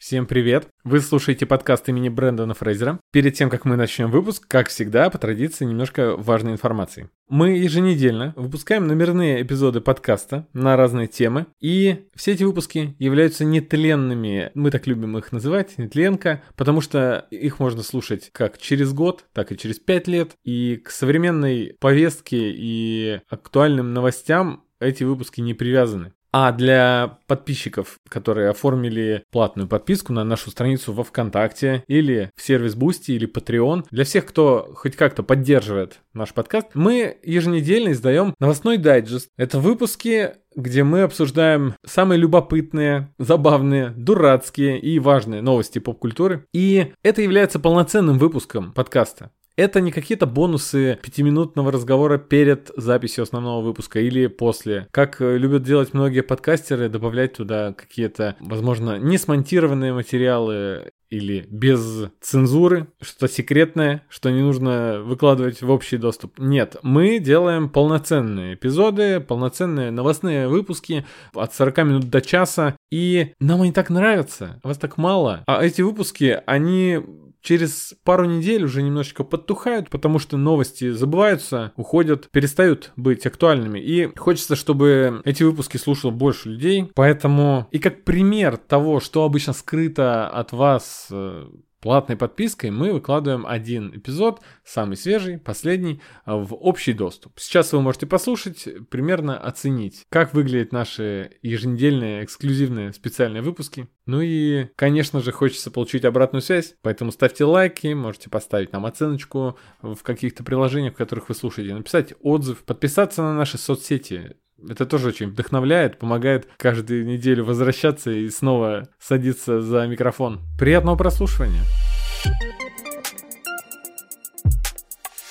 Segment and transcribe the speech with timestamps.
[0.00, 0.66] Всем привет!
[0.82, 2.98] Вы слушаете подкаст имени Брэндона Фрейзера.
[3.12, 7.10] Перед тем, как мы начнем выпуск, как всегда, по традиции, немножко важной информации.
[7.28, 14.50] Мы еженедельно выпускаем номерные эпизоды подкаста на разные темы, и все эти выпуски являются нетленными,
[14.54, 19.52] мы так любим их называть, нетленка, потому что их можно слушать как через год, так
[19.52, 26.14] и через пять лет, и к современной повестке и актуальным новостям эти выпуски не привязаны.
[26.32, 32.76] А для подписчиков, которые оформили платную подписку на нашу страницу во ВКонтакте или в сервис
[32.76, 38.78] Boosty или Patreon, для всех, кто хоть как-то поддерживает наш подкаст, мы еженедельно издаем новостной
[38.78, 39.28] дайджест.
[39.36, 46.44] Это выпуски где мы обсуждаем самые любопытные, забавные, дурацкие и важные новости поп-культуры.
[46.52, 49.30] И это является полноценным выпуском подкаста.
[49.60, 54.88] Это не какие-то бонусы пятиминутного разговора перед записью основного выпуска или после.
[54.90, 62.06] Как э, любят делать многие подкастеры, добавлять туда какие-то, возможно, не смонтированные материалы или без
[62.22, 66.38] цензуры, что секретное, что не нужно выкладывать в общий доступ.
[66.38, 73.60] Нет, мы делаем полноценные эпизоды, полноценные новостные выпуски от 40 минут до часа, и нам
[73.60, 75.44] они так нравятся, вас так мало.
[75.46, 77.00] А эти выпуски, они
[77.42, 83.78] через пару недель уже немножечко подтухают, потому что новости забываются, уходят, перестают быть актуальными.
[83.78, 86.90] И хочется, чтобы эти выпуски слушало больше людей.
[86.94, 91.46] Поэтому и как пример того, что обычно скрыто от вас э,
[91.80, 97.38] платной подпиской мы выкладываем один эпизод, самый свежий, последний, э, в общий доступ.
[97.40, 103.88] Сейчас вы можете послушать, примерно оценить, как выглядят наши еженедельные эксклюзивные специальные выпуски.
[104.06, 109.58] Ну и, конечно же, хочется получить обратную связь, поэтому ставьте лайки, можете поставить нам оценочку
[109.82, 114.36] в каких-то приложениях, в которых вы слушаете, написать отзыв, подписаться на наши соцсети,
[114.68, 120.40] это тоже очень вдохновляет, помогает каждую неделю возвращаться и снова садиться за микрофон.
[120.58, 121.62] Приятного прослушивания!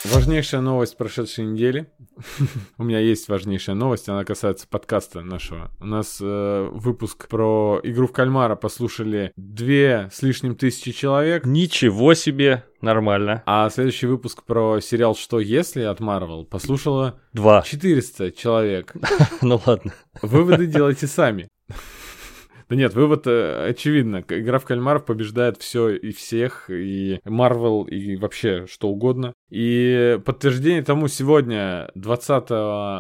[0.06, 1.88] Важнейшая новость прошедшей недели.
[2.78, 5.72] У меня есть важнейшая новость, она касается подкаста нашего.
[5.82, 11.46] У нас э, выпуск про игру в кальмара послушали две с лишним тысячи человек.
[11.46, 13.44] Ничего себе, нормально.
[13.46, 17.62] А следующий выпуск про сериал «Что если» от Marvel послушало Два.
[17.64, 18.94] 400 человек.
[19.42, 19.94] Ну ладно.
[20.22, 21.50] Выводы делайте сами.
[22.70, 24.24] Да нет, вывод э, очевидно.
[24.30, 29.34] Игра в кальмаров побеждает все и всех, и Марвел, и вообще что угодно.
[29.50, 32.46] И подтверждение тому сегодня, 20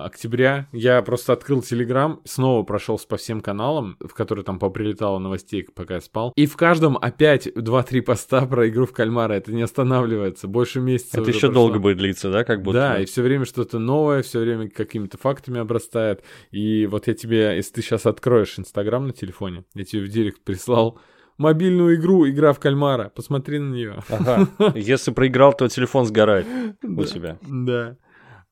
[0.05, 5.67] октября, я просто открыл Телеграм, снова прошелся по всем каналам, в которые там поприлетало новостей,
[5.75, 6.33] пока я спал.
[6.35, 9.33] И в каждом опять 2-3 поста про игру в кальмара.
[9.33, 10.47] Это не останавливается.
[10.47, 11.53] Больше месяца Это еще прошло.
[11.53, 12.79] долго будет длиться, да, как будто?
[12.79, 16.23] Да, и все время что-то новое, все время какими-то фактами обрастает.
[16.49, 20.41] И вот я тебе, если ты сейчас откроешь Инстаграм на телефоне, я тебе в директ
[20.41, 20.99] прислал
[21.37, 23.11] мобильную игру «Игра в кальмара».
[23.15, 24.03] Посмотри на нее.
[24.09, 24.47] Ага.
[24.75, 26.45] Если проиграл, то телефон сгорает
[26.83, 27.37] у тебя.
[27.41, 27.95] Да.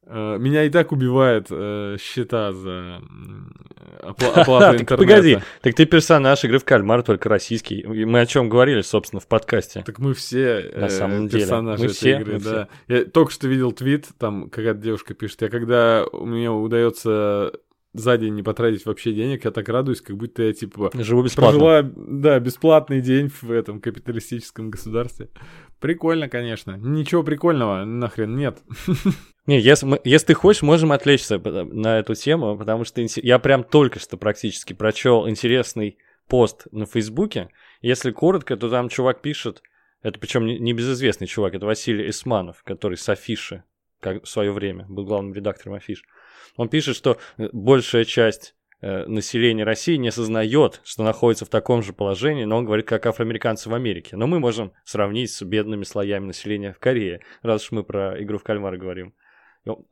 [0.09, 3.01] Э, меня и так убивает э, счета за
[3.99, 4.97] опла- оплату интернета.
[4.97, 7.83] Погоди, так ты персонаж игры в кальмар, только российский.
[7.85, 9.83] Мы о чем говорили, собственно, в подкасте.
[9.85, 11.87] Так мы все На э, самом персонажи деле.
[11.87, 12.69] Мы этой все, игры, мы да.
[12.85, 12.95] Все.
[12.99, 17.51] Я только что видел твит, там какая-то девушка пишет, я когда у меня удается
[17.99, 21.59] за день не потратить вообще денег, я так радуюсь, как будто я, типа, Живу бесплатно.
[21.59, 25.29] прожила, да, бесплатный день в этом капиталистическом государстве.
[25.79, 26.77] Прикольно, конечно.
[26.77, 28.59] Ничего прикольного нахрен нет.
[29.45, 33.63] Не, если, мы, если ты хочешь, можем отвлечься на эту тему, потому что я прям
[33.63, 35.97] только что практически прочел интересный
[36.27, 37.49] пост на Фейсбуке.
[37.81, 39.61] Если коротко, то там чувак пишет,
[40.01, 43.63] это причем не безызвестный чувак, это Василий Исманов, который с Афиши
[43.99, 46.03] как в свое время был главным редактором Афиш.
[46.55, 51.81] Он пишет, что э, большая часть э, населения России не осознает, что находится в таком
[51.81, 54.15] же положении, но он говорит, как афроамериканцы в Америке.
[54.15, 58.37] Но мы можем сравнить с бедными слоями населения в Корее, раз уж мы про игру
[58.37, 59.13] в кальмара говорим.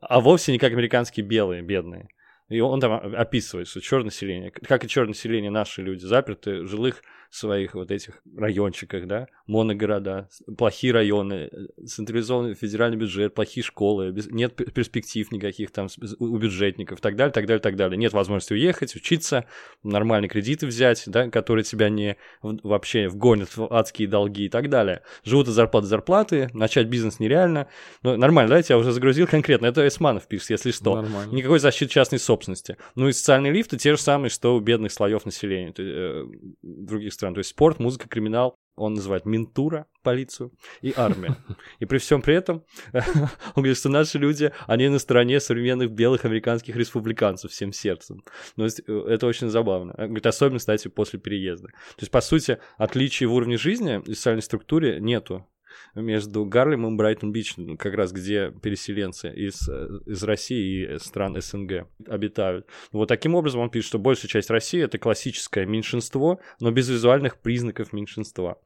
[0.00, 2.08] А вовсе не как американские белые, бедные.
[2.48, 6.68] И он там описывает, что черное население, как и черное население, наши люди, заперты в
[6.68, 11.50] жилых своих вот этих райончиках, да, моногорода, плохие районы,
[11.86, 17.46] централизованный федеральный бюджет, плохие школы, без, нет перспектив никаких там у бюджетников, так далее, так
[17.46, 17.96] далее, так далее.
[17.96, 19.44] Нет возможности уехать, учиться,
[19.82, 25.02] нормальные кредиты взять, да, которые тебя не вообще вгонят в адские долги и так далее.
[25.24, 27.68] Живут от зарплаты зарплаты, начать бизнес нереально.
[28.02, 29.66] Ну, нормально, да, я уже загрузил конкретно.
[29.66, 30.94] Это Эсманов пишет, если что.
[30.96, 31.34] Нормально.
[31.34, 32.76] Никакой защиты частной собственности.
[32.94, 36.24] Ну и социальные лифты те же самые, что у бедных слоев населения, э,
[36.62, 37.34] других стран.
[37.34, 38.56] То есть спорт, музыка, криминал.
[38.76, 40.52] он называет ментура, полицию,
[40.82, 41.36] и армия.
[41.80, 46.24] И при всем при этом он говорит, что наши люди, они на стороне современных белых
[46.24, 48.22] американских республиканцев всем сердцем.
[48.56, 49.94] Ну, это очень забавно.
[49.96, 51.68] Говорит, особенно, кстати, после переезда.
[51.68, 55.46] То есть, по сути, отличий в уровне жизни и социальной структуре нету
[55.94, 61.86] между Гарлемом и Брайтон-Бич, как раз где переселенцы из, э, из России и стран СНГ
[62.06, 62.66] обитают.
[62.92, 67.38] Вот таким образом он пишет, что большая часть России это классическое меньшинство, но без визуальных
[67.38, 68.58] признаков меньшинства.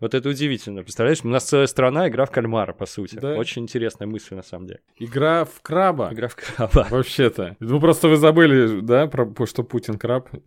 [0.00, 0.82] Вот это удивительно.
[0.82, 3.16] Представляешь, у нас целая страна, игра в кальмара, по сути.
[3.16, 3.34] Да.
[3.34, 4.80] Очень интересная мысль, на самом деле.
[4.96, 6.10] Игра в краба.
[6.12, 6.86] Игра в краба.
[6.90, 7.56] Вообще-то.
[7.60, 10.28] Ну, просто вы забыли, да, про что Путин краб.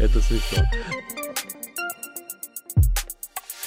[0.00, 0.62] Это смешно.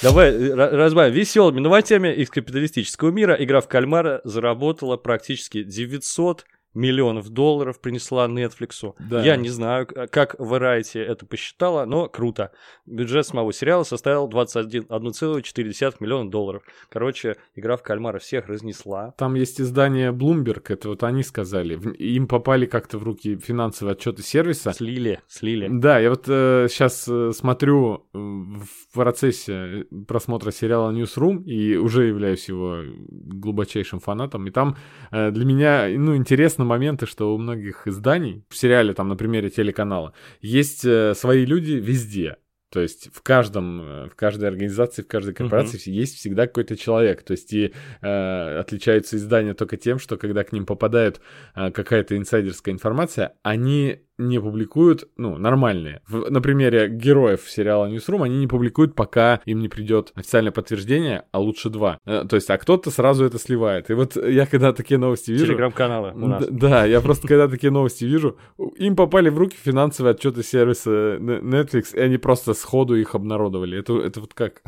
[0.05, 3.35] Давай э, разбавим веселыми новостями из капиталистического мира.
[3.39, 8.93] Игра в кальмара заработала практически 900 миллионов долларов принесла Netflix.
[8.99, 9.23] Да.
[9.23, 12.51] Я не знаю, как Variety это посчитала, но круто.
[12.85, 16.63] Бюджет самого сериала составил 21,4 миллиона долларов.
[16.89, 19.13] Короче, игра в кальмара всех разнесла.
[19.17, 21.75] Там есть издание Bloomberg, это вот они сказали.
[21.97, 24.73] Им попали как-то в руки финансовые отчеты сервиса.
[24.73, 25.69] Слили, слили.
[25.71, 32.07] Да, я вот э, сейчас э, смотрю э, в процессе просмотра сериала Newsroom и уже
[32.07, 34.47] являюсь его глубочайшим фанатом.
[34.47, 34.75] И там
[35.11, 39.49] э, для меня, ну, интересно моменты, что у многих изданий, в сериале, там, на примере
[39.49, 42.37] телеканала, есть э, свои люди везде.
[42.75, 45.93] То есть в каждом, э, в каждой организации, в каждой корпорации uh-huh.
[45.93, 47.23] есть всегда какой-то человек.
[47.23, 51.21] То есть и э, отличаются издания только тем, что когда к ним попадает
[51.55, 56.01] э, какая-то инсайдерская информация, они не публикуют, ну, нормальные.
[56.07, 61.25] В, на примере героев сериала Newsroom они не публикуют, пока им не придет официальное подтверждение,
[61.31, 61.99] а лучше два.
[62.05, 63.89] Э, то есть, а кто-то сразу это сливает.
[63.89, 65.47] И вот я когда такие новости вижу...
[65.47, 66.47] Телеграм-каналы у нас.
[66.49, 68.37] Да, я просто когда такие новости вижу,
[68.77, 73.79] им попали в руки финансовые отчеты сервиса Netflix, и они просто сходу их обнародовали.
[73.79, 74.61] Это, это вот как?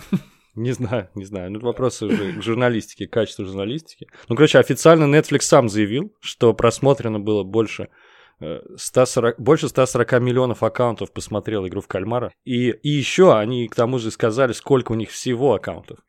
[0.58, 1.52] Не знаю, не знаю.
[1.52, 4.08] Ну, вопросы уже к журналистике, качеству журналистики.
[4.28, 7.90] Ну, короче, официально Netflix сам заявил, что просмотрено было больше
[8.40, 12.32] 140, больше 140 миллионов аккаунтов посмотрел игру в кальмара.
[12.46, 16.00] И, и еще они к тому же сказали, сколько у них всего аккаунтов.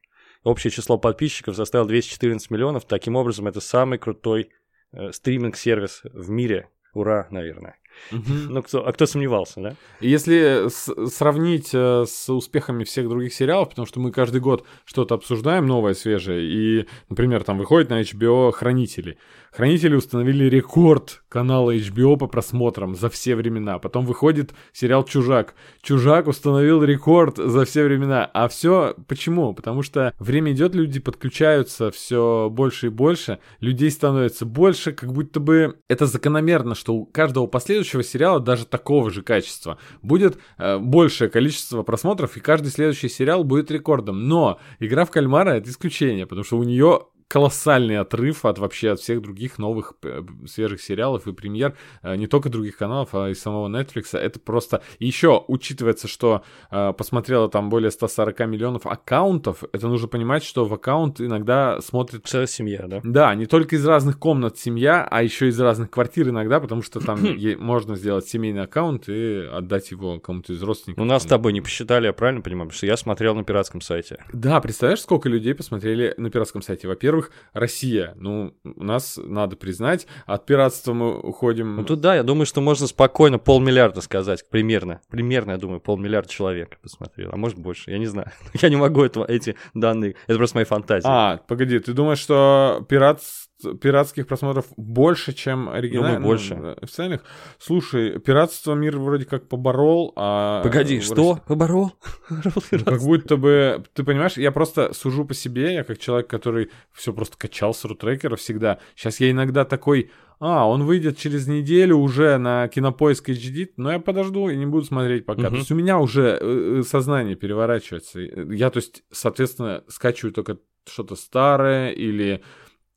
[0.45, 2.85] Общее число подписчиков составило 214 миллионов.
[2.85, 4.51] Таким образом, это самый крутой
[4.93, 6.69] э, стриминг-сервис в мире.
[6.95, 7.77] Ура, наверное.
[8.11, 9.75] Ну, кто, а кто сомневался, да?
[10.01, 10.69] Если
[11.09, 15.95] сравнить э, с успехами всех других сериалов, потому что мы каждый год что-то обсуждаем новое,
[15.95, 19.19] свежее, и, например, там выходит на HBO «Хранители».
[19.53, 23.79] «Хранители» установили рекорд канала HBO по просмотрам за все времена.
[23.79, 25.55] Потом выходит сериал «Чужак».
[25.83, 28.31] «Чужак» установил рекорд за все времена.
[28.33, 29.55] А все почему?
[29.55, 35.41] Потому что время идет, люди подключаются все больше и больше, людей становится больше, как будто
[35.41, 40.79] бы это закономерно, что у каждого последующего следующего сериала, даже такого же качества, будет э,
[40.79, 44.29] большее количество просмотров, и каждый следующий сериал будет рекордом.
[44.29, 49.01] Но игра в кальмара это исключение, потому что у нее колоссальный отрыв от вообще от
[49.01, 53.35] всех других новых э, свежих сериалов и премьер, э, не только других каналов, а и
[53.35, 54.19] самого Netflix.
[54.19, 54.83] Это просто...
[54.99, 60.73] еще учитывается, что э, посмотрело там более 140 миллионов аккаунтов, это нужно понимать, что в
[60.73, 62.27] аккаунт иногда смотрит...
[62.27, 63.01] Целая семья, да?
[63.05, 67.01] Да, не только из разных комнат семья, а еще из разных квартир иногда, потому что
[67.01, 67.21] там
[67.59, 71.03] можно сделать семейный аккаунт и отдать его кому-то из родственников.
[71.03, 72.69] У нас с тобой не посчитали, я правильно понимаю?
[72.69, 74.25] Потому что я смотрел на пиратском сайте.
[74.33, 76.89] Да, представляешь, сколько людей посмотрели на пиратском сайте?
[76.89, 78.13] Во-первых, во-первых, Россия.
[78.17, 81.77] Ну, у нас, надо признать, от пиратства мы уходим...
[81.77, 85.01] Ну, тут да, я думаю, что можно спокойно полмиллиарда сказать, примерно.
[85.11, 88.31] Примерно, я думаю, полмиллиарда человек посмотрел, а может больше, я не знаю.
[88.61, 91.07] Я не могу этого, эти данные, это просто мои фантазии.
[91.09, 93.48] А, погоди, ты думаешь, что пиратство
[93.81, 96.21] пиратских просмотров больше, чем оригинальных.
[96.21, 96.55] Думаю, больше.
[96.81, 97.25] Официальных.
[97.59, 100.63] Слушай, пиратство мир вроде как поборол, а...
[100.63, 101.33] Погоди, что?
[101.33, 101.43] России...
[101.47, 101.93] Поборол?
[102.31, 103.85] ну, как будто бы...
[103.95, 107.85] Ты понимаешь, я просто сужу по себе, я как человек, который все просто качал с
[107.85, 108.79] рутрекера всегда.
[108.95, 110.11] Сейчас я иногда такой...
[110.41, 114.85] А, он выйдет через неделю уже на кинопоиск HD, но я подожду и не буду
[114.85, 115.43] смотреть пока.
[115.43, 115.51] Угу.
[115.51, 118.21] То есть у меня уже э, э, сознание переворачивается.
[118.21, 122.43] Я, то есть, соответственно, скачиваю только что-то старое или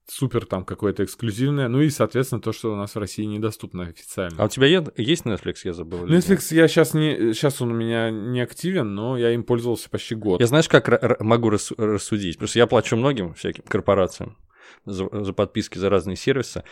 [0.07, 4.41] супер там какое-то эксклюзивное, ну и, соответственно, то, что у нас в России недоступно официально.
[4.41, 6.05] А у тебя есть Netflix, я забыл?
[6.05, 10.15] Netflix я сейчас не, сейчас он у меня не активен, но я им пользовался почти
[10.15, 10.41] год.
[10.41, 12.35] Я знаешь, как могу рассудить?
[12.35, 14.37] Потому что я плачу многим всяким корпорациям.
[14.85, 16.63] За, за подписки за разные сервисы.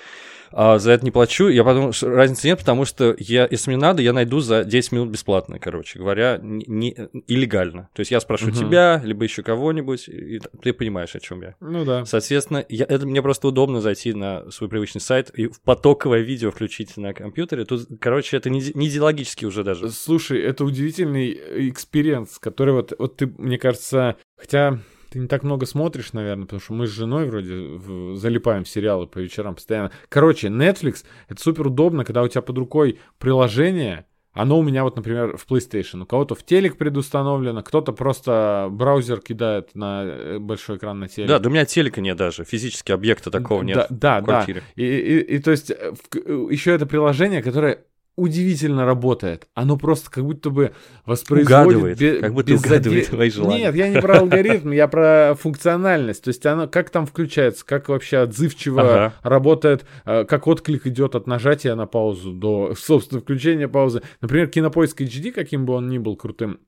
[0.52, 1.48] А за это не плачу.
[1.48, 4.92] Я подумал, что разницы нет, потому что я, если мне надо, я найду за 10
[4.94, 6.96] минут бесплатно, короче говоря, не, не,
[7.28, 7.90] иллегально.
[7.94, 8.56] То есть я спрошу угу.
[8.56, 11.56] тебя, либо еще кого-нибудь, и ты понимаешь, о чем я.
[11.60, 12.06] Ну да.
[12.06, 16.52] Соответственно, я, это мне просто удобно зайти на свой привычный сайт и в потоковое видео
[16.52, 17.66] включить на компьютере.
[17.66, 19.90] Тут, короче, это не, не идеологически уже даже.
[19.90, 25.66] Слушай, это удивительный experience, который вот, вот ты, мне кажется, хотя ты не так много
[25.66, 29.92] смотришь, наверное, потому что мы с женой вроде в, залипаем в сериалы по вечерам постоянно.
[30.08, 34.96] Короче, Netflix— это супер удобно, когда у тебя под рукой приложение, оно у меня вот,
[34.96, 36.04] например, в PlayStation.
[36.04, 41.28] У кого-то в телек предустановлено, кто-то просто браузер кидает на э, большой экран на телек.
[41.30, 44.62] Да, да у меня телека нет даже, физически объекта такого нет да, в квартире.
[44.76, 47.84] Да, и, и, и то есть э, э, еще это приложение, которое
[48.20, 49.48] удивительно работает.
[49.54, 50.74] Оно просто как будто бы
[51.06, 51.68] воспроизводит...
[51.68, 53.16] Угадывает, без, как будто без угадывает заде...
[53.16, 53.60] твои желания.
[53.60, 56.24] Нет, я не про алгоритм, я про функциональность.
[56.24, 59.14] То есть оно как там включается, как вообще отзывчиво ага.
[59.24, 64.02] работает, э, как отклик идет от нажатия на паузу до, собственно, включения паузы.
[64.22, 66.60] Например, Кинопоиск HD, каким бы он ни был крутым,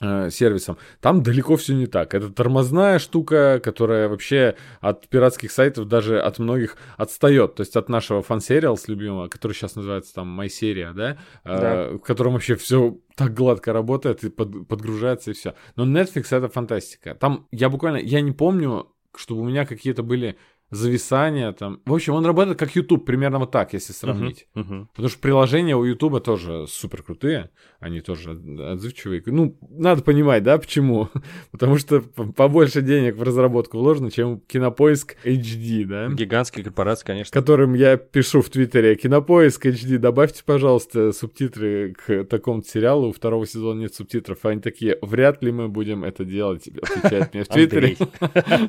[0.00, 0.76] сервисом.
[1.00, 2.14] Там далеко все не так.
[2.14, 7.54] Это тормозная штука, которая вообще от пиратских сайтов даже от многих отстает.
[7.54, 11.18] То есть от нашего фан-сериалс любимого, который сейчас называется там MySeria, да?
[11.44, 11.74] Э, да.
[11.74, 15.54] Э, в котором вообще все так гладко работает и под, подгружается и все.
[15.76, 17.14] Но Netflix это фантастика.
[17.14, 20.36] Там я буквально, я не помню, чтобы у меня какие-то были
[20.70, 21.80] зависания там.
[21.84, 24.46] В общем, он работает как YouTube, примерно вот так, если сравнить.
[24.54, 24.86] Uh-huh, uh-huh.
[24.88, 27.50] Потому что приложения у YouTube тоже супер крутые,
[27.84, 29.22] они тоже отзывчивые.
[29.26, 31.10] Ну, надо понимать, да, почему?
[31.52, 36.08] Потому что побольше денег в разработку вложено, чем Кинопоиск HD, да?
[36.08, 37.38] Гигантские корпорации, конечно.
[37.38, 43.46] Которым я пишу в Твиттере, Кинопоиск HD, добавьте, пожалуйста, субтитры к такому сериалу, у второго
[43.46, 44.38] сезона нет субтитров.
[44.44, 47.96] А они такие, вряд ли мы будем это делать, отвечает мне в Твиттере.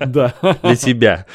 [0.06, 0.36] Да.
[0.62, 1.26] Для тебя.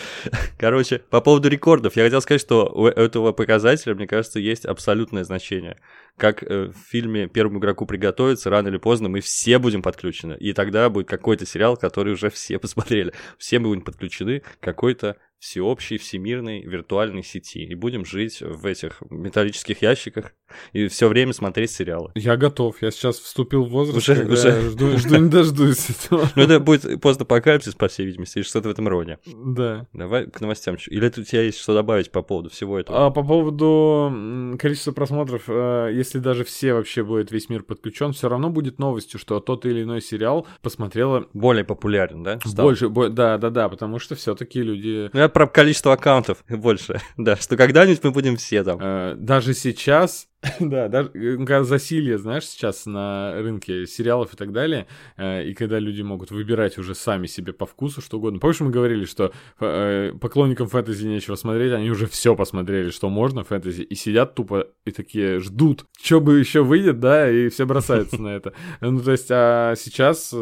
[0.58, 5.24] Короче, по поводу рекордов, я хотел сказать, что у этого показателя, мне кажется, есть абсолютное
[5.24, 5.78] значение.
[6.16, 10.36] Как э, в фильме «Первому игроку приготовиться», рано или поздно мы все будем подключены.
[10.38, 13.12] И тогда будет какой-то сериал, который уже все посмотрели.
[13.38, 17.64] Все мы будем подключены к какой-то всеобщей, всемирной виртуальной сети.
[17.64, 20.32] И будем жить в этих металлических ящиках
[20.72, 22.12] и все время смотреть сериалы.
[22.14, 22.82] Я готов.
[22.82, 24.70] Я сейчас вступил в возраст, уже, когда уже...
[24.70, 26.28] жду, жду не дождусь этого.
[26.36, 29.18] Ну, это будет постапокалипсис, по всей видимости, или что-то в этом роде.
[29.26, 29.86] Да.
[29.92, 30.76] Давай к новостям.
[30.88, 33.06] Или у тебя есть что добавить по поводу всего этого?
[33.06, 38.28] А, по поводу количества просмотров, э, если даже все вообще будет весь мир подключен, все
[38.28, 41.26] равно будет новостью, что тот или иной сериал посмотрела...
[41.32, 42.40] Более популярен, да?
[42.44, 42.66] Стал?
[42.66, 45.08] Больше, да, да, да, потому что все-таки люди...
[45.12, 48.78] Ну, я про количество аккаунтов больше, да, что когда-нибудь мы будем все там.
[48.80, 50.28] Э, даже сейчас
[50.60, 55.78] Да, даже когда засилье, знаешь, сейчас на рынке сериалов и так далее, э, и когда
[55.78, 58.38] люди могут выбирать уже сами себе по вкусу что угодно.
[58.38, 63.44] Помнишь, мы говорили, что э, поклонникам фэнтези нечего смотреть, они уже все посмотрели, что можно
[63.44, 68.20] фэнтези, и сидят тупо и такие ждут, что бы еще выйдет, да, и все бросаются
[68.20, 68.52] на это.
[68.80, 70.34] Ну, то есть, а сейчас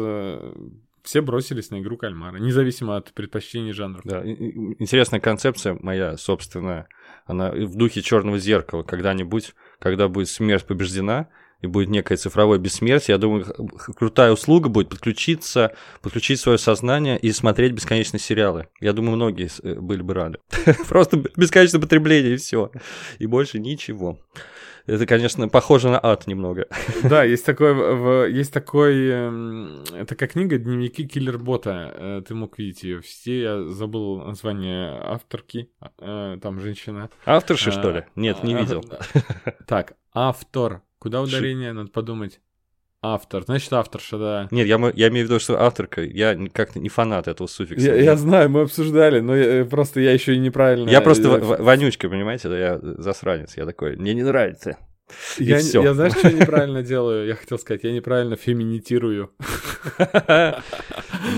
[1.09, 4.01] все бросились на игру кальмара, независимо от предпочтений жанров.
[4.03, 6.87] Да, интересная концепция моя собственная.
[7.25, 8.83] Она в духе черного зеркала.
[8.83, 11.27] Когда-нибудь когда будет смерть побеждена,
[11.61, 13.45] и будет некое цифровое бессмертие, я думаю,
[13.97, 18.67] крутая услуга будет подключиться, подключить свое сознание и смотреть бесконечные сериалы.
[18.79, 20.37] Я думаю, многие э, были бы рады.
[20.87, 22.71] Просто бесконечное потребление и все.
[23.17, 24.19] И больше ничего.
[24.89, 26.67] Это, конечно, похоже на ад немного.
[27.03, 31.93] Да, есть такой, в, есть такой, э, такая книга «Дневники киллербота».
[31.95, 35.69] Э, ты мог видеть ее в сети, я забыл название авторки,
[35.99, 37.09] э, там женщина.
[37.25, 38.05] Авторша, что ли?
[38.15, 38.83] Нет, не видел.
[39.67, 40.81] Так, автор.
[40.97, 42.41] Куда ударение, надо подумать.
[43.01, 44.47] Автор, значит авторша, да.
[44.51, 47.87] Нет, я, я имею в виду, что авторка, я как-то не фанат этого суффикса.
[47.87, 50.89] Я, я знаю, мы обсуждали, но я, просто я еще и неправильно...
[50.89, 54.77] Я просто вонючка, понимаете, да, я засранец, я такой, мне не нравится.
[55.37, 57.27] Я, я знаешь, что я неправильно делаю?
[57.27, 59.31] Я хотел сказать, я неправильно феминитирую.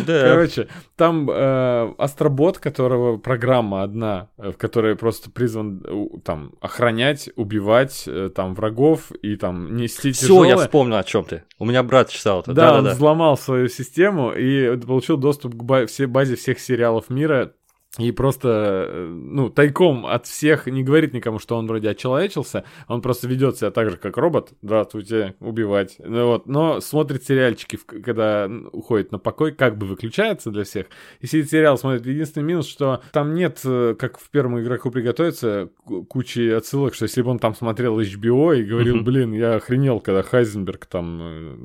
[0.05, 5.83] Короче, там э, астробот, которого программа одна, э, в которой просто призван
[6.23, 11.43] там охранять, убивать э, там врагов и там нести Все, я вспомнил о чем ты.
[11.59, 12.53] У меня брат читал это.
[12.53, 17.53] Да, он взломал свою систему и получил доступ к базе всех сериалов мира
[17.98, 23.01] и просто, э, ну, тайком от всех не говорит никому, что он вроде очеловечился, он
[23.01, 28.50] просто ведет себя так же, как робот, здравствуйте, убивать, ну, вот, но смотрит сериальчики, когда
[28.71, 30.86] уходит на покой, как бы выключается для всех,
[31.19, 32.05] и сидит сериал, смотрит.
[32.05, 35.69] Единственный минус, что там нет, э, как в первом игроку приготовиться,
[36.07, 40.24] кучи отсылок, что если бы он там смотрел HBO и говорил, блин, я охренел, когда
[40.24, 41.55] Хайзенберг там, э,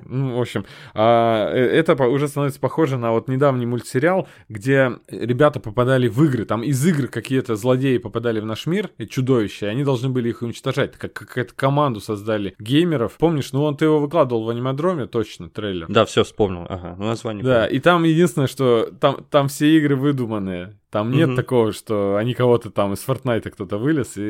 [0.04, 6.08] ну, в общем, а это уже становится похоже на вот недавний мультсериал, где ребята попадали
[6.08, 6.44] в игры.
[6.44, 10.28] Там из игр какие-то злодеи попадали в наш мир, и чудовища, и они должны были
[10.28, 10.92] их уничтожать.
[10.98, 13.16] Как какая-то команду создали геймеров.
[13.18, 15.86] Помнишь, ну он ты его выкладывал в анимадроме, точно, трейлер.
[15.88, 16.66] Да, все вспомнил.
[16.68, 17.44] Ага, ну название.
[17.44, 20.78] Да, и там единственное, что там, там все игры выдуманные.
[20.92, 21.36] Там нет Мгм.
[21.36, 24.20] такого, что они кого-то там из Фортнайта кто-то вылез, и,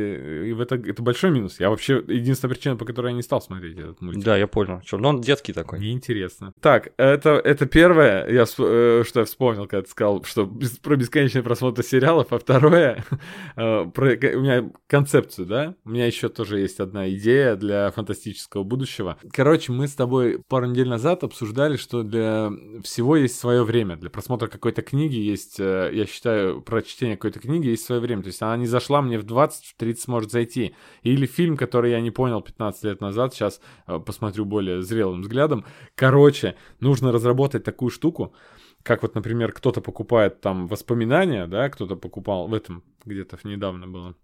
[0.50, 1.59] и это, это большой минус.
[1.59, 4.23] Я вообще, единственная причина, по которой я не стал смотреть этот мультик.
[4.23, 4.81] Да, я понял.
[4.83, 5.81] Чё, ну он детский такой.
[5.81, 6.52] Неинтересно.
[6.61, 10.95] Так, это, это первое, я, э, что я вспомнил, когда ты сказал, что без- про
[10.95, 13.04] бесконечный просмотр сериалов, а второе,
[13.57, 15.75] э, про, у меня концепцию, да?
[15.85, 19.16] У меня еще тоже есть одна идея для фантастического будущего.
[19.33, 22.52] Короче, мы с тобой пару недель назад обсуждали, что для
[22.85, 23.97] всего есть свое время.
[23.97, 28.23] Для просмотра какой-то книги есть, э, я считаю, про чтение какой-то книги есть свое время.
[28.23, 30.75] То есть она не зашла мне в 20, в 30 может зайти.
[31.03, 35.65] Или фильм, который я не понял 15 лет назад, сейчас э, посмотрю более зрелым взглядом.
[35.95, 38.35] Короче, нужно разработать такую штуку,
[38.83, 44.15] как вот, например, кто-то покупает там воспоминания, да, кто-то покупал в этом где-то недавно было.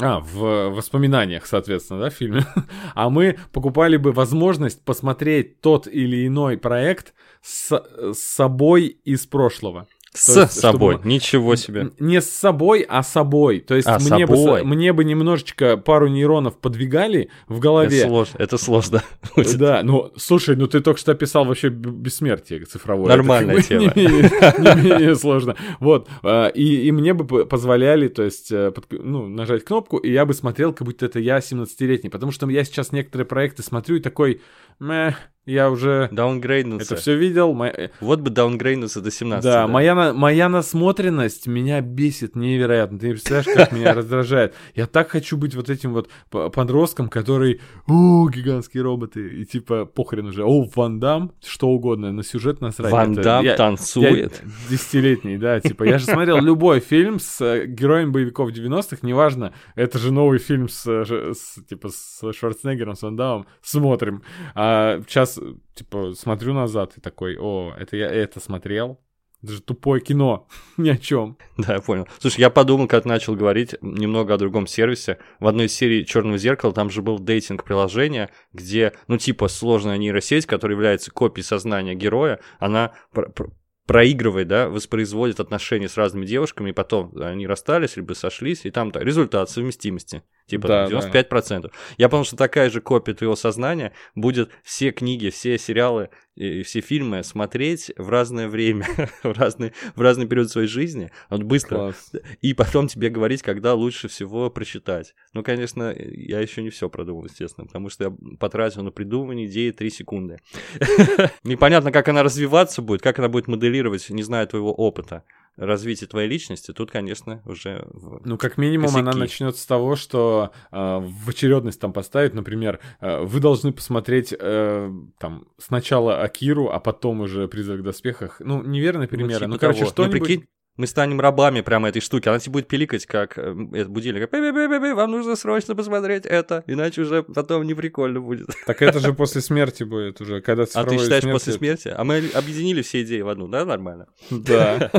[0.00, 2.44] А, в воспоминаниях, соответственно, да, в фильме.
[2.94, 7.70] А мы покупали бы возможность посмотреть тот или иной проект с,
[8.12, 9.88] с собой из прошлого.
[10.14, 10.94] С То есть, собой.
[10.94, 11.90] чтобы- Ничего себе.
[11.98, 13.60] Не с собой, а собой.
[13.60, 14.60] То есть А, мне, бы, собой.
[14.60, 18.04] со- мне бы немножечко пару нейронов подвигали в Это голове.
[18.06, 18.36] сложно.
[18.38, 19.02] Это сложно.
[19.58, 23.08] Да, ну, слушай, ну ты только что описал вообще бессмертие цифровое.
[23.08, 23.92] Нормальная Это бы тема.
[23.94, 24.22] Не менее,
[24.58, 25.56] не менее сложно.
[25.80, 30.10] Вот, а, и, и мне бы позволяли, то есть, э, подк- ну, нажать кнопку, и
[30.10, 32.08] я бы смотрел, как будто это я 17-летний.
[32.10, 34.40] Потому что я сейчас некоторые проекты смотрю и такой,
[34.80, 35.14] мeh,
[35.46, 36.92] я уже Даунгрейднуться.
[36.92, 37.54] это все видел.
[37.54, 39.42] мо- э, Вот бы даунгрейднуться до 17.
[39.42, 42.98] Да, моя, на- моя насмотренность меня бесит невероятно.
[42.98, 44.54] Ты не представляешь, как меня раздражает.
[44.74, 50.26] Я так хочу быть вот этим вот подростком, который, о, гигантские роботы, и типа похрен
[50.26, 52.92] уже, о, Ван Дам, что угодно, на сюжет насрать.
[52.92, 54.42] Ван Дам танцует.
[54.68, 59.98] десятилетний, да, типа, я же смотрел любой фильм с э, героем боевиков 90-х, неважно, это
[59.98, 64.22] же новый фильм с, э, с, типа, с Шварценеггером, с Ван Дамом, смотрим.
[64.54, 64.67] А
[65.06, 65.38] сейчас,
[65.74, 69.00] типа, смотрю назад и такой, о, это я это смотрел?
[69.42, 71.38] Это же тупое кино, ни о чем.
[71.56, 72.08] Да, я понял.
[72.18, 75.18] Слушай, я подумал, как начал говорить немного о другом сервисе.
[75.38, 79.96] В одной из серий Черного зеркала там же был дейтинг приложение, где, ну, типа, сложная
[79.96, 83.52] нейросеть, которая является копией сознания героя, она пр- пр-
[83.88, 88.92] проигрывает, да, воспроизводит отношения с разными девушками, и потом они расстались, либо сошлись, и там
[88.94, 90.22] результат совместимости.
[90.46, 91.70] Типа Да, там 95%.
[91.96, 96.80] Я понял, что такая же копия твоего сознания будет все книги, все сериалы и все
[96.80, 98.86] фильмы смотреть в разное время,
[99.22, 102.12] в, разный, в разный период своей жизни, вот быстро, Класс.
[102.40, 105.14] и потом тебе говорить, когда лучше всего прочитать.
[105.32, 109.72] Ну, конечно, я еще не все продумал, естественно, потому что я потратил на придумывание идеи
[109.72, 110.38] 3 секунды.
[111.42, 115.24] Непонятно, как она развиваться будет, как она будет моделировать, не зная твоего опыта
[115.58, 116.72] развития твоей личности.
[116.72, 117.86] Тут, конечно, уже...
[117.92, 119.18] в- Ну, как минимум, она Косяки.
[119.18, 124.90] начнет с того, что э, в очередность там поставить, например, э, вы должны посмотреть э,
[125.18, 128.40] там сначала Акиру, а потом уже Призрак в доспехах.
[128.40, 129.40] Ну, неверные примеры.
[129.40, 130.20] типа Ну, короче, что-нибудь...
[130.22, 130.46] прикинь,
[130.78, 132.28] мы станем рабами прямо этой штуки.
[132.28, 134.30] Она тебе будет пиликать, как э, этот будильник.
[134.30, 138.48] «Пи-пи-пи-пи-пи, Вам нужно срочно посмотреть это, иначе уже потом не прикольно будет.
[138.64, 141.88] Так это же после смерти будет уже, когда А ты считаешь смерти- после смерти?
[141.94, 144.06] А мы объединили все идеи в одну, да, нормально?
[144.30, 144.90] Да.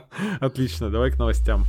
[0.40, 1.66] Отлично, давай к новостям.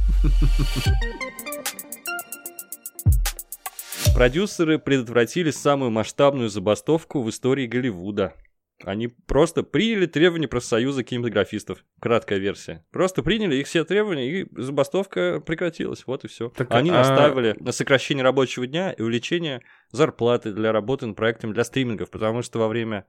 [4.16, 8.34] Продюсеры предотвратили самую масштабную забастовку в истории Голливуда.
[8.84, 11.84] Они просто приняли требования профсоюза кинематографистов.
[12.00, 12.86] Краткая версия.
[12.92, 16.06] Просто приняли их все требования, и забастовка прекратилась.
[16.06, 16.50] Вот и все.
[16.50, 19.62] Так, Они а- настаивали на сокращение рабочего дня и увеличение
[19.92, 23.08] зарплаты для работы над проектами для стримингов, потому что во время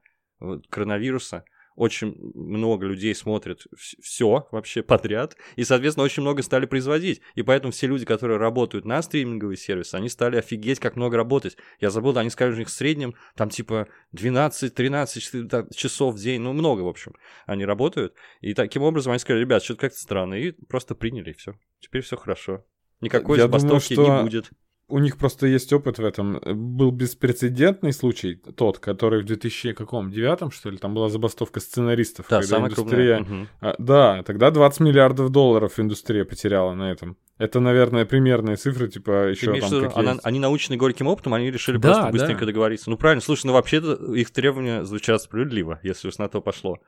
[0.70, 1.44] коронавируса
[1.78, 7.20] очень много людей смотрят все вообще подряд, и, соответственно, очень много стали производить.
[7.36, 11.56] И поэтому все люди, которые работают на стриминговые сервисы, они стали офигеть, как много работать.
[11.80, 16.40] Я забыл, да, они сказали, у них в среднем там типа 12-13 часов в день,
[16.40, 17.14] ну много, в общем,
[17.46, 18.14] они работают.
[18.40, 21.54] И таким образом они сказали, ребят, что-то как-то странно, и просто приняли, и все.
[21.80, 22.64] Теперь все хорошо.
[23.00, 24.50] Никакой забастовки не будет.
[24.90, 26.40] У них просто есть опыт в этом.
[26.76, 32.26] Был беспрецедентный случай, тот, который в 2009, что ли, там была забастовка сценаристов.
[32.30, 33.48] Да, когда самая индустрия- крупная.
[33.60, 37.16] А, да, тогда 20 миллиардов долларов индустрия потеряла на этом.
[37.36, 41.50] Это, наверное, примерные цифры, типа, еще там виду, какие она- они научены горьким опытом, они
[41.50, 42.10] решили Да, просто да.
[42.10, 42.90] быстренько договориться.
[42.90, 46.78] Ну правильно, слушай, ну вообще-то их требования звучат справедливо, если уж на то пошло.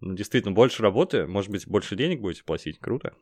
[0.00, 3.12] Ну, действительно, больше работы, может быть, больше денег будете платить, круто.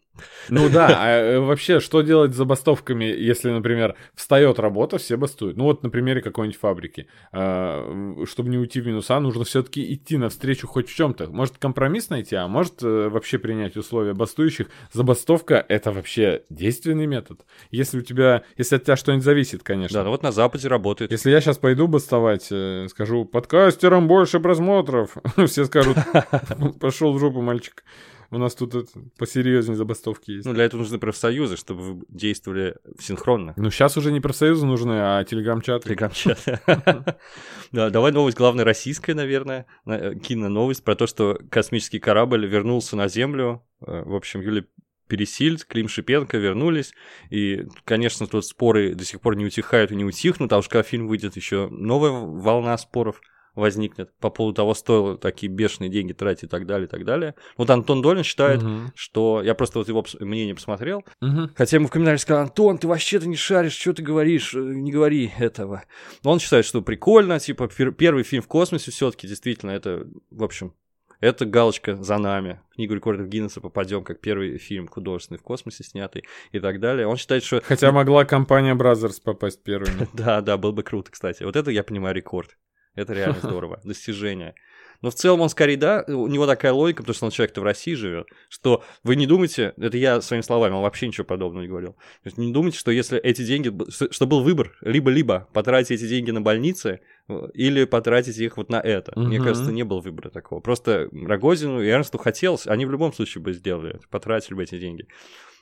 [0.49, 5.57] Ну да, а э, вообще, что делать с забастовками, если, например, встает работа, все бастуют?
[5.57, 7.09] Ну вот на примере какой-нибудь фабрики.
[7.33, 11.31] А, чтобы не уйти в минуса, нужно все-таки идти навстречу хоть в чем-то.
[11.31, 14.69] Может компромисс найти, а может э, вообще принять условия бастующих.
[14.93, 17.45] Забастовка— это вообще действенный метод.
[17.73, 19.99] Если у тебя, если от тебя что-нибудь зависит, конечно.
[19.99, 21.11] Да, ну вот на Западе работает.
[21.11, 25.97] Если я сейчас пойду бастовать, э, скажу, подкастерам больше просмотров, все скажут,
[26.81, 27.85] Пошел в жопу, мальчик.
[28.31, 30.47] У нас тут это, посерьезнее забастовки есть.
[30.47, 33.55] Ну, для этого нужны профсоюзы, чтобы вы действовали синхронно.
[33.57, 35.85] Ну, сейчас уже не профсоюзы нужны, а телеграм-чат.
[35.85, 36.39] Телеграм-чат.
[37.73, 43.09] Да, давай новость, главная российская, наверное, э, кино-новость про то, что космический корабль вернулся на
[43.09, 43.63] Землю.
[43.87, 44.65] Э, в общем, Юлия
[45.07, 46.93] Пересильд, Клим Шипенко вернулись.
[47.31, 50.83] И, конечно, тут споры до сих пор не утихают и не утихнут, а уж когда
[50.83, 53.21] фильм выйдет, еще новая волна споров
[53.59, 57.35] возникнет по поводу того, стоило такие бешеные деньги тратить и так далее, и так далее.
[57.57, 58.93] Вот Антон Долин считает, угу.
[58.95, 59.43] что...
[59.43, 61.05] Я просто вот его мнение посмотрел.
[61.21, 61.51] Угу.
[61.57, 64.93] Хотя ему в комментариях сказал, Антон, ты вообще-то не шаришь, что ты говоришь, э, не
[64.93, 65.85] говори этого.
[66.25, 70.43] Но он считает, что прикольно, типа, первый фильм в космосе все таки действительно, это, в
[70.45, 70.75] общем,
[71.21, 72.61] это галочка за нами.
[72.71, 77.07] В книгу рекордов Гиннесса попадем как первый фильм художественный в космосе снятый и так далее.
[77.07, 77.61] Он считает, что...
[77.61, 79.89] Хотя могла компания Brothers попасть первой.
[80.13, 81.43] Да, да, был бы круто, кстати.
[81.43, 82.57] Вот это, я понимаю, рекорд.
[82.99, 83.81] Это реально здорово.
[83.85, 84.55] Достижение.
[85.01, 87.65] Но в целом он скорее, да, у него такая логика, потому что он человек-то в
[87.65, 91.69] России живет, что вы не думаете, это я своими словами, он вообще ничего подобного не
[91.69, 91.93] говорил.
[91.93, 96.33] То есть не думайте, что если эти деньги, что был выбор, либо-либо потратить эти деньги
[96.33, 99.13] на больницы, э, или потратить их вот на это.
[99.13, 99.29] Угу.
[99.29, 100.59] Мне кажется, не было выбора такого.
[100.61, 105.07] Просто Рогозину и Эрнсту хотелось, они в любом случае бы сделали, потратили бы эти деньги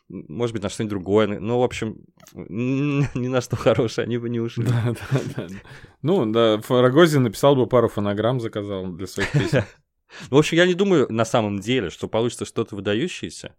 [0.09, 1.27] может быть, на что-нибудь другое.
[1.27, 4.65] Ну, в общем, ни на что хорошее они бы не ушли.
[4.65, 5.55] Да, да, да.
[6.03, 9.65] Ну, да, Рогозин написал бы пару фонограмм, заказал для своих песен.
[10.31, 13.57] В общем, я не думаю на самом деле, что получится что-то выдающееся.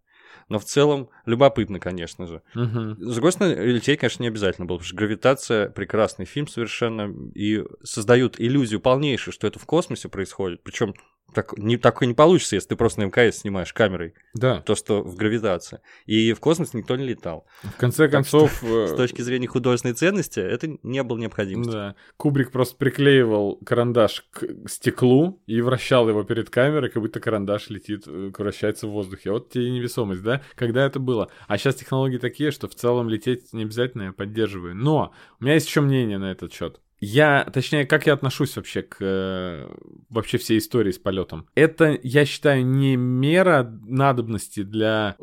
[0.49, 2.41] Но в целом любопытно, конечно же.
[2.55, 3.11] Угу.
[3.11, 7.65] С другой стороны, лететь, конечно, не обязательно было, потому что «Гравитация»— прекрасный фильм совершенно, и
[7.83, 10.63] создают иллюзию полнейшую, что это в космосе происходит.
[10.63, 10.93] Причем
[11.33, 14.13] так, не, такое не получится, если ты просто на МКС снимаешь камерой.
[14.33, 14.61] Да.
[14.61, 15.81] То, что в гравитации.
[16.05, 17.45] И в космос никто не летал.
[17.63, 18.55] В конце концов...
[18.57, 21.71] Что, с э, точки зрения художественной ценности, это не было необходимости.
[21.71, 21.95] Да.
[22.15, 28.03] Кубрик просто приклеивал карандаш к стеклу и вращал его перед камерой, как будто карандаш летит,
[28.07, 29.31] э, вращается в воздухе.
[29.31, 30.41] Вот тебе и невесомость, да?
[30.55, 31.29] Когда это было?
[31.47, 34.75] А сейчас технологии такие, что в целом лететь не обязательно, я поддерживаю.
[34.75, 36.79] Но у меня есть еще мнение на этот счет.
[36.99, 39.69] Я, точнее, как я отношусь вообще к э,
[40.09, 41.47] вообще всей истории с полетом.
[41.53, 45.15] Это, я считаю, не мера надобности для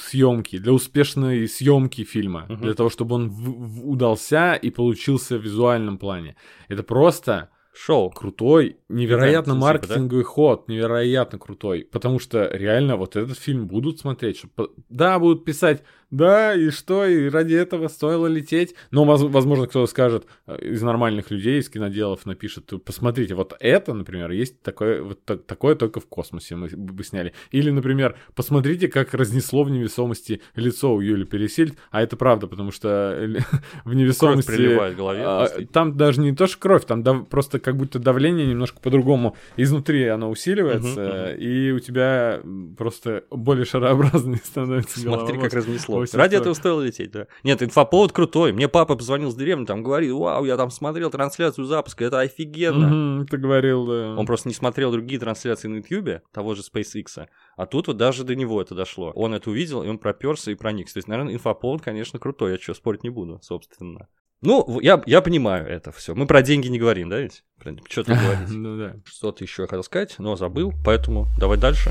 [0.00, 2.62] съемки, для успешной съемки фильма, угу.
[2.62, 6.34] для того, чтобы он в, в, удался и получился в визуальном плане.
[6.68, 8.10] Это просто шоу.
[8.10, 10.34] Крутой, невероятно да, маркетинговый типа, да?
[10.34, 11.88] ход, невероятно крутой.
[11.90, 14.38] Потому что реально вот этот фильм будут смотреть.
[14.38, 18.74] Что, да, будут писать да, и что, и ради этого стоило лететь.
[18.90, 24.30] Но, возможно, кто-то скажет э, из нормальных людей, из киноделов напишет, посмотрите, вот это, например,
[24.30, 27.32] есть такое, вот такое только в космосе мы бы сняли.
[27.50, 32.72] Или, например, посмотрите, как разнесло в невесомости лицо у Юли Пересильд, а это правда, потому
[32.72, 33.42] что
[33.86, 34.50] в невесомости...
[34.50, 35.22] Кровь голове.
[35.24, 39.34] А, там даже не то, что кровь, там просто как будто давление немножко по-другому.
[39.56, 42.42] Изнутри оно усиливается, и у тебя
[42.76, 46.01] просто более шарообразный становится Смотри, как разнесло.
[46.12, 46.40] Ради стоит.
[46.40, 47.26] этого стоило лететь, да.
[47.42, 48.52] Нет, инфоповод крутой.
[48.52, 53.20] Мне папа позвонил с деревни, там говорит, вау, я там смотрел трансляцию запуска, это офигенно.
[53.20, 54.14] Угу, ты говорил, да.
[54.16, 58.24] Он просто не смотрел другие трансляции на YouTube, того же SpaceX, а тут вот даже
[58.24, 59.10] до него это дошло.
[59.14, 60.94] Он это увидел, и он проперся и проникся.
[60.94, 64.08] То есть, наверное, инфоповод, конечно, крутой, я что, спорить не буду, собственно.
[64.42, 66.16] Ну, я, я понимаю это все.
[66.16, 67.44] Мы про деньги не говорим, да ведь?
[67.88, 68.50] Что ты говорить?
[68.50, 68.96] ну да.
[69.04, 71.90] Что-то еще хотел сказать, но забыл, поэтому давай дальше.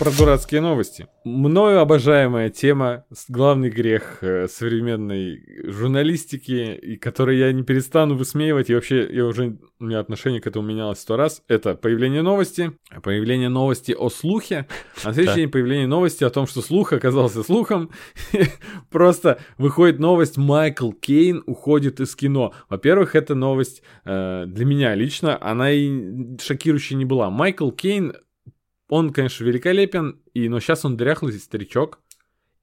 [0.00, 1.08] Про дурацкие новости.
[1.24, 8.74] Мною обожаемая тема, главный грех э, современной журналистики, и который я не перестану высмеивать, и
[8.74, 13.50] вообще я уже, у меня отношение к этому менялось сто раз, это появление новости, появление
[13.50, 14.66] новости о слухе,
[15.04, 17.90] а на следующий день появление новости о том, что слух оказался слухом.
[18.90, 22.54] Просто выходит новость, Майкл Кейн уходит из кино.
[22.70, 27.28] Во-первых, эта новость э, для меня лично, она и шокирующей не была.
[27.28, 28.14] Майкл Кейн
[28.90, 32.00] он, конечно, великолепен, и, но сейчас он дряхлый старичок.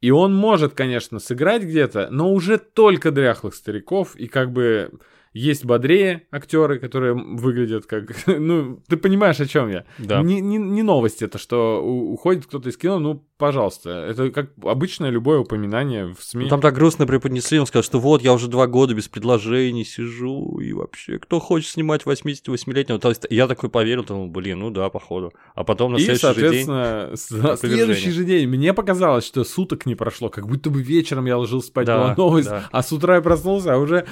[0.01, 4.15] И он может, конечно, сыграть где-то, но уже только дряхлых стариков.
[4.15, 4.91] И как бы
[5.38, 8.06] есть бодрее актеры, которые выглядят как...
[8.28, 9.86] Ну, ты понимаешь, о чем я.
[9.97, 10.21] Да.
[10.21, 13.89] Не, не, не новость это, что уходит кто-то из кино, ну, пожалуйста.
[13.89, 16.45] Это как обычное любое упоминание в СМИ.
[16.45, 19.86] Ну, там так грустно преподнесли, он сказал, что вот, я уже два года без предложений
[19.86, 23.00] сижу, и вообще, кто хочет снимать 88-летнего?
[23.00, 25.34] То есть я такой поверил, думал, блин, ну да, походу.
[25.56, 26.67] А потом на И, следующий же день...
[26.67, 31.38] на следующий же день мне показалось, что суток не прошло, как будто бы вечером я
[31.38, 32.67] ложился спать, Да, была новость, да.
[32.71, 34.06] а с утра я проснулся, а уже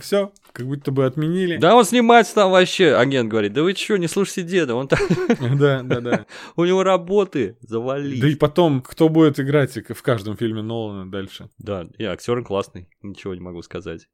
[0.00, 1.56] все, как будто бы отменили.
[1.56, 4.98] Да он снимать там вообще, агент говорит, да вы чё, не слушайте деда, он там,
[5.56, 6.00] да, да.
[6.00, 6.26] да.
[6.56, 8.20] у него работы, завали.
[8.20, 11.48] Да и потом, кто будет играть в каждом фильме Нолана дальше?
[11.58, 14.08] Да, и актер классный, ничего не могу сказать.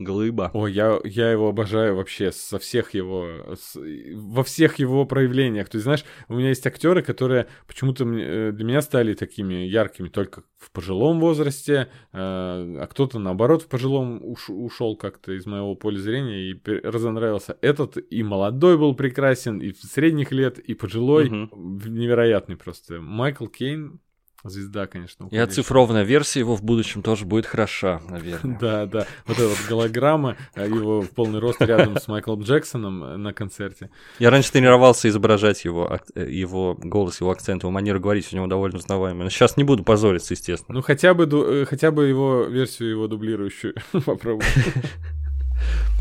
[0.00, 0.50] Глыба.
[0.54, 3.78] Ой, я, я его обожаю вообще со всех его, с-
[4.14, 5.68] во всех его проявлениях.
[5.68, 10.08] То есть, знаешь, у меня есть актеры, которые почему-то э, для меня стали такими яркими
[10.08, 15.74] только в пожилом возрасте, э, а кто-то наоборот в пожилом уш- ушел как-то из моего
[15.74, 17.58] поля зрения и разонравился.
[17.60, 21.78] Этот и молодой был прекрасен, и средних лет, и пожилой, Мгм.
[21.84, 23.02] невероятный просто.
[23.02, 24.00] Майкл Кейн,
[24.44, 25.24] звезда, конечно.
[25.24, 25.44] И уходящая.
[25.44, 28.58] оцифрованная версия его в будущем тоже будет хороша, наверное.
[28.58, 29.06] Да, да.
[29.26, 33.32] Вот эта вот голограмма, э, его в полный рост рядом с Майклом Джексоном э, на
[33.32, 33.90] концерте.
[34.18, 38.46] Я раньше тренировался изображать его, э, его голос, его акцент, его манеру говорить у него
[38.46, 39.24] довольно узнаваемый.
[39.24, 40.76] Но сейчас не буду позориться, естественно.
[40.76, 43.74] Ну, хотя бы, хотя бы его версию его дублирующую
[44.04, 44.46] попробуй.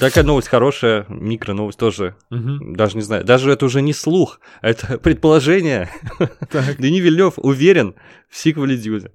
[0.00, 2.16] Такая новость хорошая, микро новость тоже.
[2.30, 2.74] Мгм.
[2.74, 3.24] Даже не знаю.
[3.24, 5.90] Даже это уже не слух, а это предположение.
[6.78, 7.94] Дени Вильнёв уверен
[8.28, 9.10] в сиквеле Дюны.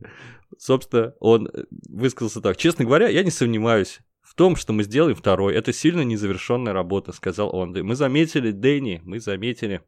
[0.58, 2.58] Собственно, он э, высказался так.
[2.58, 5.56] Честно говоря, я не сомневаюсь в том, что мы сделаем второй.
[5.56, 7.72] Это сильно незавершенная работа, сказал он.
[7.72, 9.82] Мы заметили Дэнни, мы заметили.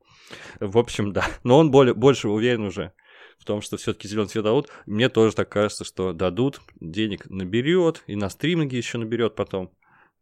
[0.60, 1.26] В общем, да.
[1.44, 2.94] Но он более, больше уверен уже
[3.38, 4.70] в том, что все-таки зеленый цвет дадут.
[4.86, 9.72] Мне тоже так кажется, что дадут, денег наберет, и на стриминге еще наберет потом.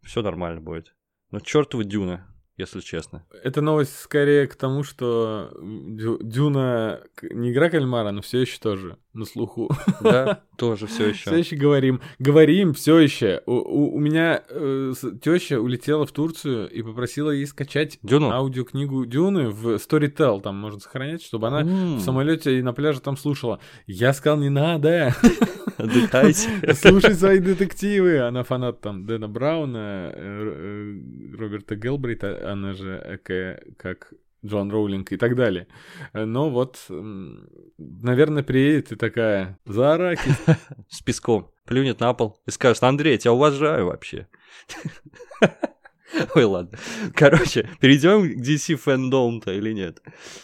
[0.02, 0.96] Все нормально будет.
[1.32, 3.26] Но чертова Дюна, если честно.
[3.44, 8.98] Это новость скорее к тому, что Дю- Дюна не игра кальмара, но все еще тоже
[9.18, 9.70] на слуху.
[10.02, 11.40] Да, тоже все Все еще.
[11.40, 13.42] еще говорим, говорим все еще.
[13.46, 14.42] У, у- у меня
[15.22, 18.32] теща улетела в Турцию и попросила ей скачать Дюну.
[18.32, 23.02] аудиокнигу Дюны в Storytel, там можно сохранять, чтобы она М, в самолете и на пляже
[23.02, 23.60] там слушала.
[23.86, 25.14] Я сказал, не надо,
[25.78, 26.50] Отдыхайте.
[26.74, 28.20] слушай свои детективы.
[28.20, 34.14] Она фанат там Дэна Брауна, э, э, Роберта Гелбрейта, она же экая, как
[34.46, 35.68] Джон Роулинг и так далее.
[36.14, 36.86] Но вот,
[37.78, 40.36] наверное, приедет и такая, за Аракис.
[40.90, 41.52] С песком.
[41.66, 44.28] Плюнет на пол и скажет, Андрей, я тебя уважаю вообще.
[46.36, 46.78] Ой, ладно.
[47.14, 50.02] Короче, перейдем к DC фэндом-то или нет?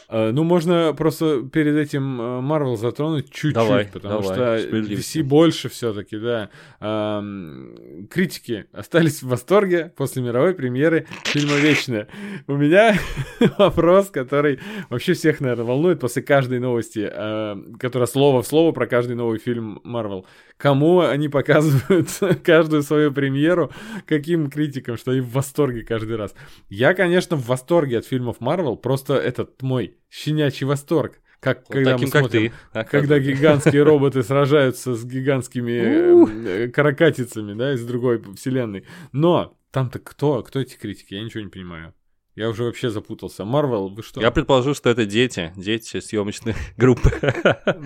[0.09, 4.77] Э, Ну, можно просто перед этим э, Marvel затронуть чуть-чуть, Давай, потому давай, что.
[4.77, 6.49] DC больше все-таки, да.
[6.79, 12.07] Ам, Критики остались в восторге после мировой премьеры фильма «Вечная».
[12.47, 12.97] У меня
[13.57, 18.85] вопрос, который вообще всех, наверное, волнует после каждой новости, э, которая слово в слово про
[18.87, 20.25] каждый новый фильм Marvel.
[20.63, 22.07] Кому они показывают
[22.45, 23.73] каждую свою премьеру,
[24.05, 26.33] каким критикам, что они в восторге каждый раз.
[26.69, 31.19] Я, конечно, в восторге от фильмов Marvel, просто этот мой щенячий восторг.
[31.41, 32.83] Как Вот когда таким, мы как смотрим, ты.
[32.89, 38.85] когда гигантские роботы сражаются с гигантскими э, э, каракатицами, да, из другой вселенной.
[39.11, 40.43] Но там-то кто?
[40.43, 41.15] Кто эти критики?
[41.15, 41.93] Я ничего не понимаю.
[42.35, 43.45] Я уже вообще запутался.
[43.45, 44.19] Марвел, вы что?
[44.19, 47.11] Я предположу, что это дети, дети съемочной группы.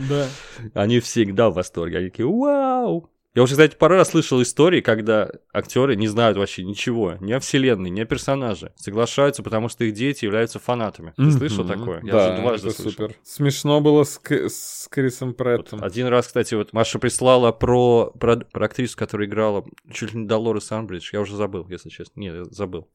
[0.10, 0.28] Да.
[0.74, 1.98] Они всегда в восторге.
[1.98, 3.10] Они такие, вау!
[3.38, 7.40] Я уже, кстати, пару раз слышал истории, когда актеры не знают вообще ничего, ни о
[7.40, 8.72] вселенной, ни о персонаже.
[8.78, 11.14] Соглашаются, потому что их дети являются фанатами.
[11.18, 12.02] Ты слышал такое?
[12.02, 12.92] Я да, уже дважды это слышал.
[12.94, 13.16] супер.
[13.24, 15.84] Смешно было с, К- с Крисом Вот Преттом.
[15.84, 20.26] один раз, кстати, вот Маша прислала про, про, про актрису, которая играла чуть ли не
[20.26, 21.12] Долорес Амбридж.
[21.14, 22.20] Я уже забыл, если честно.
[22.20, 22.88] Нет, я забыл.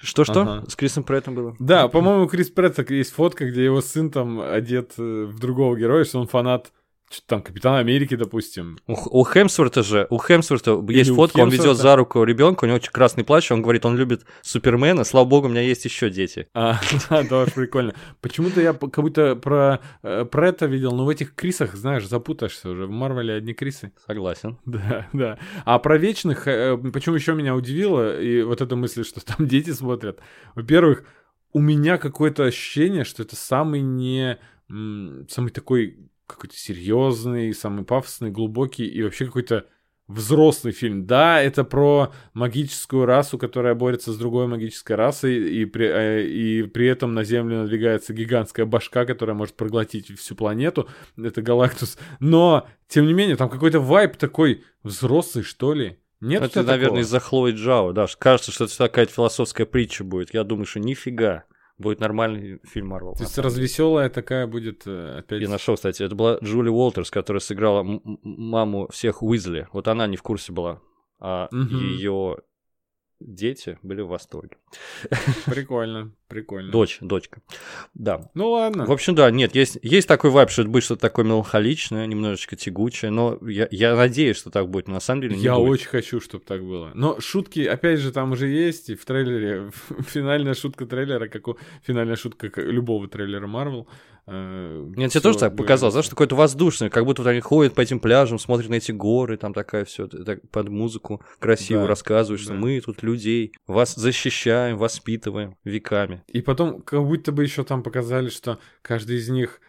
[0.00, 0.40] Что-что?
[0.40, 0.64] Ага.
[0.68, 1.54] С Крисом Преттом было?
[1.60, 5.76] Да, по-моему, у Крис Претта есть фотка, где его сын там одет э, в другого
[5.76, 6.72] героя, что он фанат
[7.08, 8.78] что-то там Капитана Америки, допустим.
[8.88, 11.82] У, у Хемсворта же, у Хемсворта есть у фотка, он ведет Хемсворта.
[11.82, 15.46] за руку ребенка, у него очень красный плащ, он говорит, он любит Супермена, слава богу,
[15.46, 16.48] у меня есть еще дети.
[16.52, 17.94] А, да, тоже прикольно.
[18.20, 22.86] Почему-то я как будто про э, Претта видел, но в этих Крисах, знаешь, запутаешься уже.
[22.86, 23.92] В Марвеле одни Крисы.
[24.06, 24.58] Согласен.
[24.76, 25.38] Да, да.
[25.64, 29.70] А про вечных, э, почему еще меня удивило, и вот эта мысль, что там дети
[29.70, 30.20] смотрят.
[30.54, 31.04] Во-первых,
[31.52, 34.38] у меня какое-то ощущение, что это самый не...
[34.68, 39.66] самый такой какой-то серьезный, самый пафосный, глубокий и вообще какой-то
[40.08, 41.06] взрослый фильм.
[41.06, 46.62] Да, это про магическую расу, которая борется с другой магической расой, и при, э, и
[46.62, 50.88] при этом на Землю надвигается гигантская башка, которая может проглотить всю планету.
[51.16, 51.98] Это Галактус.
[52.20, 55.98] Но, тем не менее, там какой-то вайп такой взрослый, что ли.
[56.20, 58.06] Нет это, наверное, из-за Хлои Джао, да.
[58.18, 60.32] Кажется, что это какая-то философская притча будет.
[60.32, 61.44] Я думаю, что нифига.
[61.78, 63.14] Будет нормальный фильм Марвел.
[63.14, 65.42] То есть развеселая такая будет э, опять.
[65.42, 67.84] Я нашел, кстати, это была Джули Уолтерс, которая сыграла
[68.22, 69.68] маму всех Уизли.
[69.72, 70.80] Вот она не в курсе была.
[71.18, 71.58] А угу.
[71.58, 72.36] ее
[73.20, 74.56] дети были в восторге.
[75.46, 76.70] Прикольно, прикольно.
[76.70, 77.40] Дочь, дочка.
[77.94, 78.30] Да.
[78.34, 78.86] Ну ладно.
[78.86, 82.56] В общем, да, нет, есть, есть такой вайб, что это будет что-то такое меланхоличное, немножечко
[82.56, 85.70] тягучее, но я, я надеюсь, что так будет, но на самом деле не Я будет.
[85.70, 86.90] очень хочу, чтобы так было.
[86.94, 89.70] Но шутки, опять же, там уже есть, и в трейлере,
[90.06, 93.88] финальная шутка трейлера, как у, финальная шутка любого трейлера Марвел,
[94.28, 97.80] Э, Нет, тебе тоже так показалось, знаешь, какое-то воздушное, как будто вот они ходят по
[97.80, 100.08] этим пляжам, смотрят на эти горы, там такая все
[100.50, 102.58] под музыку красиво да, рассказывают, что да.
[102.58, 106.24] мы тут людей, вас защищаем, воспитываем веками.
[106.26, 109.60] И потом как будто бы еще там показали, что каждый из них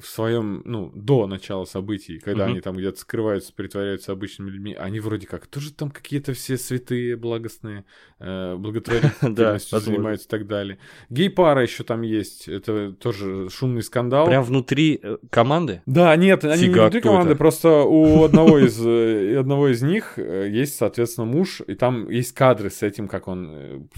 [0.00, 2.52] в своем, ну, до начала событий, когда угу.
[2.52, 7.16] они там где-то скрываются, притворяются обычными людьми, они вроде как тоже там какие-то все святые,
[7.16, 7.84] благостные,
[8.18, 10.78] э, благотворительностью занимаются и так далее.
[11.10, 14.26] Гей-пара еще там есть, это тоже шумный скандал.
[14.26, 15.82] Прям внутри э, команды?
[15.86, 20.48] Да, нет, они не внутри команды, просто у одного из, э, одного из них э,
[20.50, 23.88] есть, соответственно, муж, и там есть кадры с этим, как он...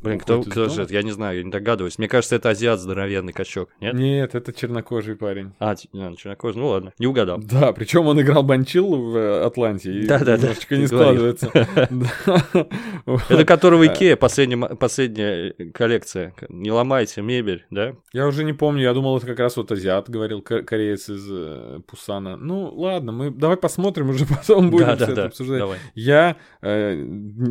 [0.00, 0.92] Блин, кто же это?
[0.92, 1.98] Я не знаю, я не догадываюсь.
[1.98, 3.94] Мне кажется, это азиат здоровенный качок, нет?
[3.94, 5.52] Нет, это чернокожий парень парень.
[5.58, 7.38] А, а чернокожий, ну ладно, не угадал.
[7.38, 11.50] Да, причем он играл Банчиллу в э, Атланте, да, да, немножечко да, не складывается.
[13.28, 16.34] Это которого Икея, последняя коллекция.
[16.48, 17.94] Не ломайте мебель, да?
[18.12, 21.80] Я уже не помню, я думал, это как раз вот азиат, говорил кореец из э,
[21.86, 22.36] Пусана.
[22.36, 25.62] Ну, ладно, мы давай посмотрим, уже потом будем все это обсуждать.
[25.94, 26.94] Я э,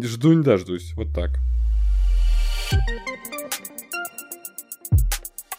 [0.04, 1.32] жду не дождусь, вот так.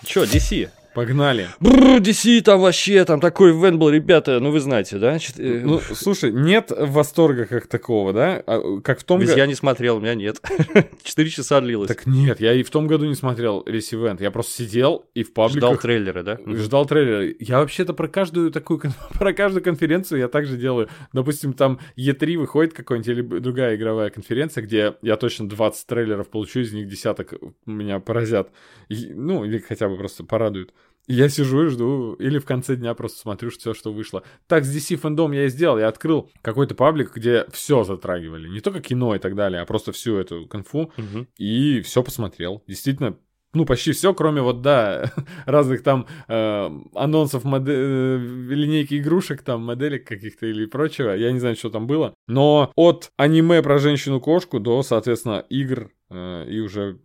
[0.04, 0.68] Чё, DC?
[0.94, 1.48] Погнали.
[1.58, 5.16] Бррр, DC там вообще, там такой ивент был, ребята, ну вы знаете, да?
[5.38, 8.42] Э, ну, слушай, нет восторга как такого, да?
[8.46, 9.32] А, как в том году...
[9.34, 10.40] Я не смотрел, у меня нет.
[11.02, 11.88] Четыре часа длилось.
[11.88, 14.20] Так нет, я и в том году не смотрел весь ивент.
[14.20, 15.70] Я просто сидел и в пабликах...
[15.70, 16.38] Ждал трейлеры, да?
[16.46, 17.36] Ждал трейлеры.
[17.40, 18.82] Я вообще-то про каждую такую,
[19.18, 20.88] про каждую конференцию я также делаю.
[21.14, 26.60] Допустим, там E3 выходит какой-нибудь или другая игровая конференция, где я точно 20 трейлеров получу,
[26.60, 27.32] из них десяток
[27.64, 28.50] меня поразят.
[28.90, 30.74] И, ну, или хотя бы просто порадуют.
[31.08, 34.22] Я сижу и жду, или в конце дня просто смотрю все, что вышло.
[34.46, 35.78] Так с DC фэндом я и сделал.
[35.78, 38.48] Я открыл какой-то паблик, где все затрагивали.
[38.48, 40.92] Не только кино и так далее, а просто всю эту конфу.
[40.96, 41.26] Угу.
[41.38, 42.62] И все посмотрел.
[42.66, 43.16] Действительно,
[43.54, 45.12] ну, почти все, кроме вот, да,
[45.46, 48.16] разных там э, анонсов модель, э,
[48.54, 51.10] линейки игрушек, там, моделек каких-то или прочего.
[51.10, 52.14] Я не знаю, что там было.
[52.28, 56.98] Но от аниме про женщину-кошку до, соответственно, игр Э, и уже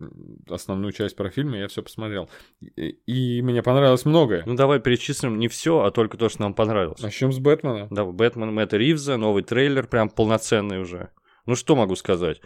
[0.48, 2.28] основную часть про фильмы я все посмотрел.
[2.60, 4.42] И, и мне понравилось многое.
[4.44, 7.00] Ну давай перечислим не все, а только то, что нам понравилось.
[7.00, 7.88] Начнем с Бэтмена.
[7.90, 11.10] Да, Бэтмен Мэтта Ривза, новый трейлер, прям полноценный уже.
[11.46, 12.40] Ну что могу сказать?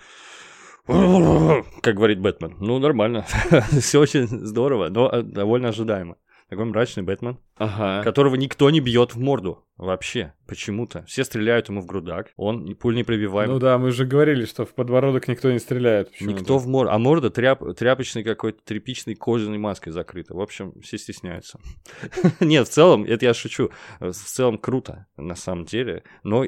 [0.87, 2.57] Как говорит Бэтмен.
[2.59, 3.25] Ну, нормально.
[3.81, 6.17] Все очень здорово, но довольно ожидаемо.
[6.49, 8.03] Такой мрачный Бэтмен, ага.
[8.03, 10.33] которого никто не бьет в морду вообще.
[10.47, 11.05] Почему-то.
[11.07, 13.51] Все стреляют ему в грудак, он пуль не пробиваем.
[13.51, 16.11] Ну да, мы же говорили, что в подбородок никто не стреляет.
[16.21, 16.93] Никто в морду.
[16.93, 17.63] А морда тряп...
[17.75, 20.35] тряпочной какой-то тряпичной кожаной маской закрыта.
[20.35, 21.59] В общем, все стесняются.
[22.41, 23.71] Нет, в целом, это я шучу.
[23.99, 26.03] В целом круто, на самом деле.
[26.23, 26.45] Но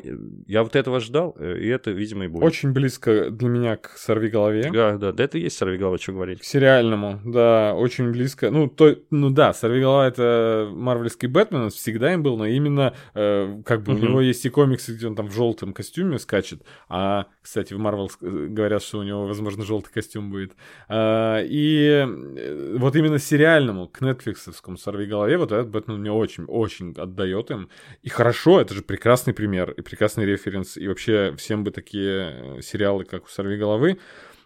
[0.46, 2.44] я вот этого ждал, э, и это, видимо, и будет.
[2.44, 4.70] Очень близко для меня к «Сорви голове».
[4.70, 6.40] Да, да, да, это и есть «Сорви голова», что говорить.
[6.40, 8.50] К сериальному, да, очень близко.
[8.50, 10.70] Ну, то, ну да, «Сорви голова»— это
[11.04, 14.94] марвельский Бэтмен, всегда им был, но именно э, как бы у него есть и комиксы,
[14.94, 16.62] где он там в желтом костюме скачет.
[16.88, 20.52] А, кстати, в Марвел говорят, что у него, возможно, желтый костюм будет.
[20.88, 26.94] А, и э, вот именно сериальному, к нетфликсовскому «Сорви голове», вот этот Бэтмен мне очень-очень
[26.96, 27.68] отдает им.
[28.02, 30.76] И хорошо, это же прекрасный пример и прекрасный референс.
[30.76, 33.98] И вообще всем бы такие э, сериалы, как у «Сорви головы».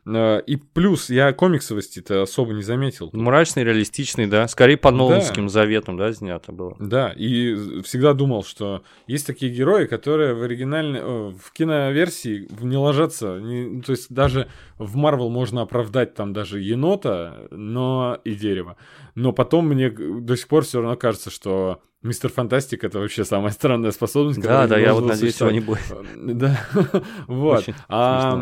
[0.08, 3.10] Э, и плюс я комиксовости-то особо не заметил.
[3.12, 4.48] Мрачный, реалистичный, да.
[4.48, 5.52] Скорее по Ноланским да.
[5.52, 6.76] заветам, да, снято было.
[6.78, 11.00] Да, и всегда думал, что есть такие герои, которые в оригинальной,
[11.32, 13.38] в киноверсии не ложатся.
[13.38, 18.76] Не, то есть даже в Марвел можно оправдать там даже енота, но и дерево.
[19.14, 23.50] Но потом мне до сих пор все равно кажется, что Мистер Фантастик это вообще самая
[23.50, 24.40] странная способность.
[24.40, 25.80] Да, да, я вот надеюсь, его не будет.
[26.16, 26.64] Да,
[27.26, 27.66] вот.
[27.88, 28.40] А,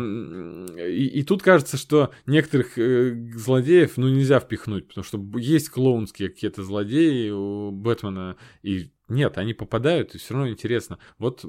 [0.77, 6.29] и, и тут кажется, что некоторых э, злодеев ну нельзя впихнуть, потому что есть клоунские
[6.29, 10.99] какие-то злодеи у Бэтмена, и нет, они попадают, и все равно интересно.
[11.17, 11.43] Вот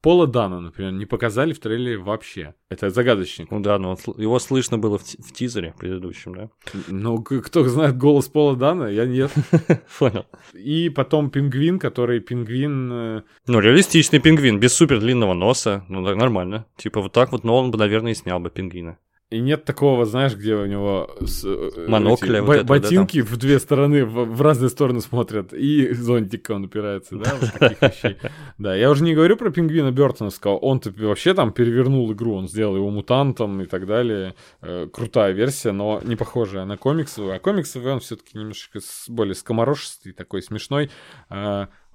[0.00, 2.54] Пола Дана, например, не показали в трейлере вообще.
[2.68, 3.50] Это загадочник.
[3.50, 6.50] Ну да, но его слышно было в, в тизере предыдущем, да?
[6.86, 9.32] Ну, кто знает голос Пола Дана, я нет.
[9.98, 10.26] Понял.
[10.54, 12.92] И потом пингвин, который пингвин...
[12.92, 15.84] Э, ну, реалистичный пингвин, без супер длинного носа.
[15.88, 16.66] Ну, так нормально.
[16.76, 18.98] Типа вот так вот Нолан бы, наверное, и снял бы пингвина.
[19.30, 23.36] И нет такого, знаешь, где у него с, э, Монокля, эти, вот ботинки да, в
[23.36, 28.16] две стороны, в, в разные стороны смотрят, и зонтик он упирается, да, вот таких вещей.
[28.56, 32.76] Да, я уже не говорю про пингвина Бертоновского, он-то вообще там перевернул игру, он сделал
[32.76, 34.34] его мутантом и так далее.
[34.62, 37.36] Э, крутая версия, но не похожая на комиксовую.
[37.36, 40.90] А комиксовый он все-таки немножко более скоморошистый, такой смешной.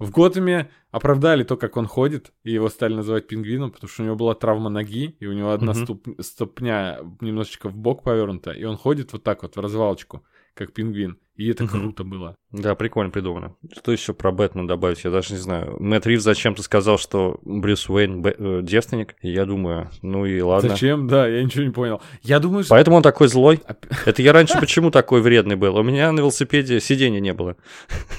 [0.03, 4.05] В Готэме оправдали то, как он ходит, и его стали называть пингвином, потому что у
[4.05, 5.83] него была травма ноги, и у него одна mm-hmm.
[5.83, 10.25] ступ, ступня немножечко в бок повернута, и он ходит вот так вот в развалочку,
[10.55, 11.19] как пингвин.
[11.35, 12.35] И это круто было.
[12.51, 13.55] Да, прикольно придумано.
[13.75, 15.03] Что еще про Бэтмена добавить?
[15.03, 15.75] Я даже не знаю.
[15.79, 18.35] Мэтт Рив зачем-то сказал, что Брюс Уэйн б...
[18.37, 19.15] э, девственник.
[19.21, 20.69] И я думаю, ну и ладно.
[20.69, 21.07] Зачем?
[21.07, 22.01] Да, я ничего не понял.
[22.21, 22.75] Я думаю, что...
[22.75, 23.61] Поэтому он такой злой.
[24.05, 25.75] Это я раньше почему такой вредный был?
[25.75, 27.55] У меня на велосипеде сиденья не было.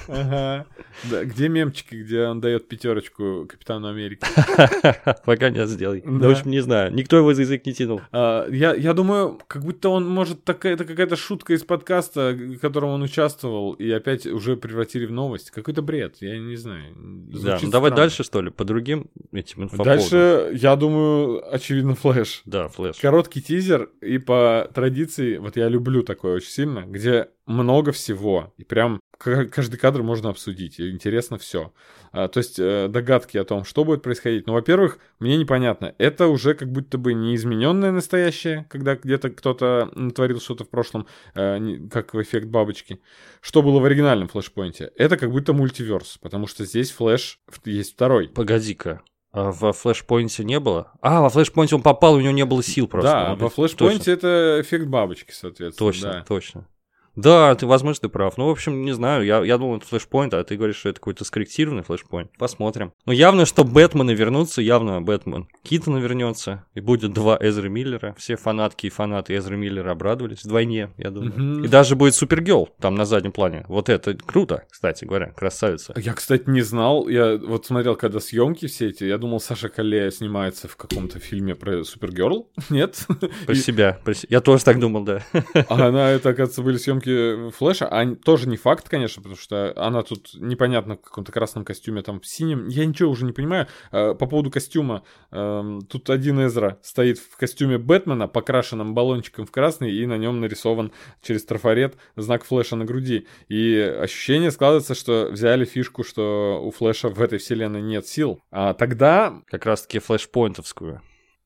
[0.09, 0.65] Ага.
[1.09, 4.25] Да, где мемчики, где он дает пятерочку Капитану Америки?
[5.25, 6.01] Пока не сделай.
[6.05, 6.27] Да.
[6.27, 6.93] В общем, не знаю.
[6.93, 8.01] Никто его за язык не тянул.
[8.11, 12.57] А, я, я думаю, как будто он, может, такая, это какая-то шутка из подкаста, в
[12.59, 15.51] котором он участвовал, и опять уже превратили в новость.
[15.51, 16.93] Какой-то бред, я не знаю.
[16.95, 19.97] да, ну, давай дальше, что ли, по другим этим инфоповодам.
[19.97, 22.41] Дальше, я думаю, очевидно, Flash.
[22.45, 22.97] Да, Flash.
[22.97, 28.63] Короткий тизер, и по традиции, вот я люблю такое очень сильно, где много всего, и
[28.63, 31.73] прям каждый кадр можно обсудить, интересно все.
[32.11, 34.47] А, то есть э, догадки о том, что будет происходить.
[34.47, 39.89] Ну, во-первых, мне непонятно, это уже как будто бы не измененное настоящее, когда где-то кто-то
[39.95, 43.01] натворил что-то в прошлом, э, как в эффект бабочки.
[43.41, 44.91] Что было в оригинальном флешпоинте?
[44.95, 48.29] Это как будто multiverse, потому что здесь Flash есть второй.
[48.29, 49.01] Погоди-ка,
[49.35, 50.93] а во флешпоинте не было?
[51.01, 53.11] А, во флешпоинте он попал, у него не было сил просто.
[53.11, 55.89] Да, во флешпоинте это эффект бабочки, соответственно.
[55.89, 56.25] Точно, да.
[56.25, 56.67] точно.
[57.15, 58.37] Да, ты, возможно, ты прав.
[58.37, 59.25] Ну, в общем, не знаю.
[59.25, 62.31] Я, я думал, это флешпоинт, а ты говоришь, что это какой-то скорректированный флешпоинт.
[62.37, 62.93] Посмотрим.
[63.05, 68.15] Ну, явно, что Бэтмены вернутся, явно Бэтмен Китона вернется, и будет два Эзры Миллера.
[68.17, 71.33] Все фанатки и фанаты Эзры Миллера обрадовались вдвойне, я думаю.
[71.33, 71.65] Mm-hmm.
[71.65, 73.65] И даже будет Супергел там на заднем плане.
[73.67, 75.93] Вот это круто, кстати говоря, красавица.
[75.97, 77.07] Я, кстати, не знал.
[77.07, 81.55] Я вот смотрел, когда съемки все эти, я думал, Саша Калея снимается в каком-то фильме
[81.55, 82.49] про Супергерл.
[82.69, 83.05] Нет?
[83.45, 83.99] Про себя.
[84.03, 84.13] Про...
[84.29, 85.23] Я тоже так думал, да.
[85.69, 89.73] А она, это, оказывается, были съемки съемки Флэша, а тоже не факт, конечно, потому что
[89.75, 92.67] она тут непонятно в каком-то красном костюме, там в синем.
[92.67, 93.67] Я ничего уже не понимаю.
[93.91, 95.03] А, по поводу костюма.
[95.31, 100.39] Эм, тут один Эзра стоит в костюме Бэтмена, покрашенным баллончиком в красный, и на нем
[100.39, 100.91] нарисован
[101.21, 103.27] через трафарет знак Флэша на груди.
[103.47, 108.41] И ощущение складывается, что взяли фишку, что у Флэша в этой вселенной нет сил.
[108.51, 109.41] А тогда...
[109.47, 111.01] Как раз-таки флешпоинтовскую.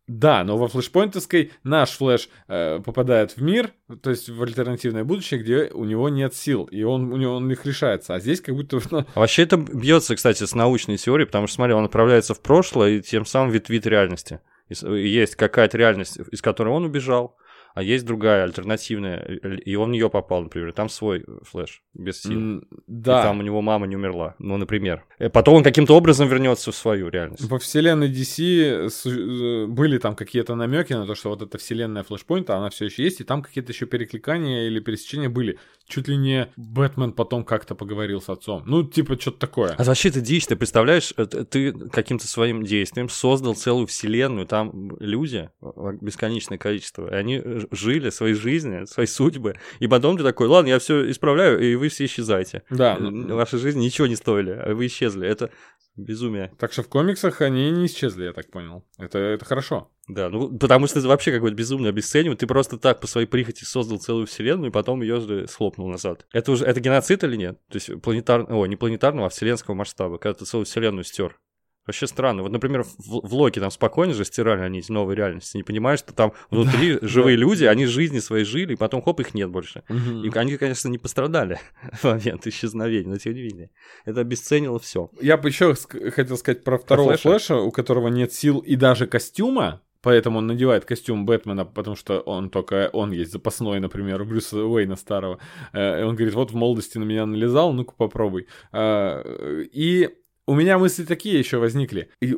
[0.10, 5.40] Да, но во флешпоинтовской наш флеш э, попадает в мир, то есть в альтернативное будущее,
[5.40, 8.16] где у него нет сил, и он, у него, он их решается.
[8.16, 8.80] А здесь как будто...
[8.92, 12.94] А вообще это бьется, кстати, с научной теорией, потому что, смотри, он отправляется в прошлое
[12.94, 14.40] и тем самым ветвит реальности.
[14.68, 17.38] Есть какая-то реальность, из которой он убежал,
[17.74, 22.40] а есть другая, альтернативная, и он в нее попал, например, там свой флеш без сил.
[22.40, 23.20] Mm, да.
[23.20, 25.06] И там у него мама не умерла, ну, например.
[25.20, 27.44] Э, потом он каким-то образом вернется в свою реальность.
[27.44, 32.58] Во вселенной DC э, были там какие-то намеки на то, что вот эта вселенная флешпоинта,
[32.58, 35.60] она все еще есть, и там какие-то еще перекликания или пересечения были.
[35.90, 38.64] Чуть ли не Бэтмен потом как-то поговорил с отцом.
[38.68, 39.74] Ну, типа, что-то такое.
[39.76, 44.96] А вообще ты дичь, ты представляешь, э, ты каким-то своим действием создал целую вселенную, там
[45.00, 45.50] люди,
[46.00, 50.80] бесконечное количество, и они жили своей жизни, своей судьбы, и потом ты такой, ладно, я
[50.80, 52.64] все исправляю, и вы все исчезаете.
[52.70, 52.98] Да.
[53.00, 55.28] Ваши жизни ничего не стоили, а вы исчезли.
[55.28, 55.50] Это
[55.96, 56.52] безумие.
[56.60, 58.86] Так что в комиксах они не исчезли, я так понял.
[58.98, 59.92] Это, это хорошо.
[60.10, 62.38] Да, ну потому что это вообще какое-то безумное обесценивание.
[62.38, 66.26] Ты просто так по своей прихоти создал целую вселенную, и потом ее же схлопнул назад.
[66.34, 67.60] Это уже это геноцид или нет?
[67.70, 71.40] То есть планетарного, о, не планетарного, а вселенского масштаба, когда ты целую вселенную стер.
[71.86, 72.44] Вообще странно.
[72.44, 75.58] Вот, например, в, в Локи там спокойно же стирали они эти новые реальности.
[75.58, 79.34] Не понимаешь, что там внутри живые люди, они жизни своей жили, и потом хоп, их
[79.34, 79.84] нет больше.
[79.90, 81.60] И они, конечно, не пострадали
[81.94, 83.72] в момент исчезновения, но тем не менее.
[84.06, 85.10] Это обесценило все.
[85.22, 85.74] Я бы еще
[86.12, 89.82] хотел сказать про второго флеша, у которого нет сил и даже костюма.
[90.02, 94.58] Поэтому он надевает костюм Бэтмена, потому что он только он есть запасной, например, у Брюса
[94.58, 95.40] Уэйна старого.
[95.74, 98.48] Э, и он говорит, вот в молодости на меня налезал, ну-ка попробуй.
[98.72, 100.10] Э, и
[100.50, 102.10] у меня мысли такие еще возникли.
[102.22, 102.36] И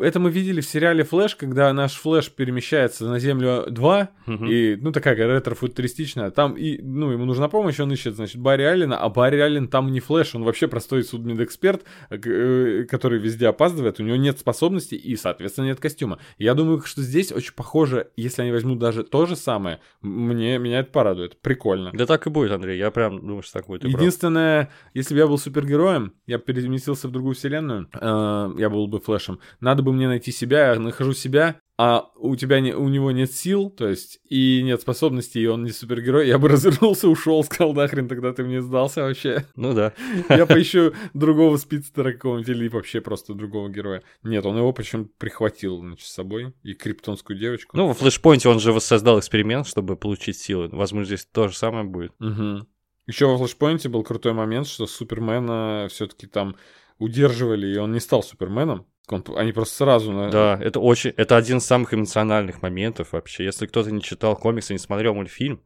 [0.00, 4.44] это мы видели в сериале Флэш, когда наш Флэш перемещается на Землю 2, угу.
[4.44, 6.30] и, ну, такая ретро-футуристичная.
[6.30, 9.90] Там, и, ну, ему нужна помощь, он ищет, значит, Барри Аллена, а Барри Аллен там
[9.90, 15.16] не Флэш, он вообще простой судмедэксперт, э, который везде опаздывает, у него нет способностей и,
[15.16, 16.18] соответственно, нет костюма.
[16.36, 20.80] Я думаю, что здесь очень похоже, если они возьмут даже то же самое, мне, меня
[20.80, 21.40] это порадует.
[21.40, 21.90] Прикольно.
[21.94, 23.84] Да так и будет, Андрей, я прям думаю, что так будет.
[23.84, 29.00] Единственное, если бы я был супергероем, я переместился в другую вселенную, э, я был бы
[29.00, 33.10] Флэшем, надо бы мне найти себя, я нахожу себя, а у тебя не, у него
[33.12, 37.44] нет сил, то есть, и нет способностей, и он не супергерой, я бы развернулся, ушел,
[37.44, 39.46] сказал, нахрен тогда ты мне сдался вообще.
[39.56, 39.92] Ну да.
[40.28, 44.02] Я поищу другого спидстера какого-нибудь или вообще просто другого героя.
[44.22, 47.76] Нет, он его причем прихватил, значит, с собой, и криптонскую девочку.
[47.76, 50.68] Ну, во флешпоинте он же воссоздал эксперимент, чтобы получить силы.
[50.72, 52.12] Возможно, здесь то же самое будет.
[52.20, 52.66] Угу.
[53.06, 56.56] Еще во флешпоинте был крутой момент, что Супермена все-таки там
[56.98, 58.86] удерживали, и он не стал Суперменом.
[59.08, 60.28] Он, они просто сразу...
[60.30, 61.10] Да, это очень...
[61.10, 63.44] Это один из самых эмоциональных моментов вообще.
[63.44, 65.62] Если кто-то не читал комиксы, не смотрел мультфильм,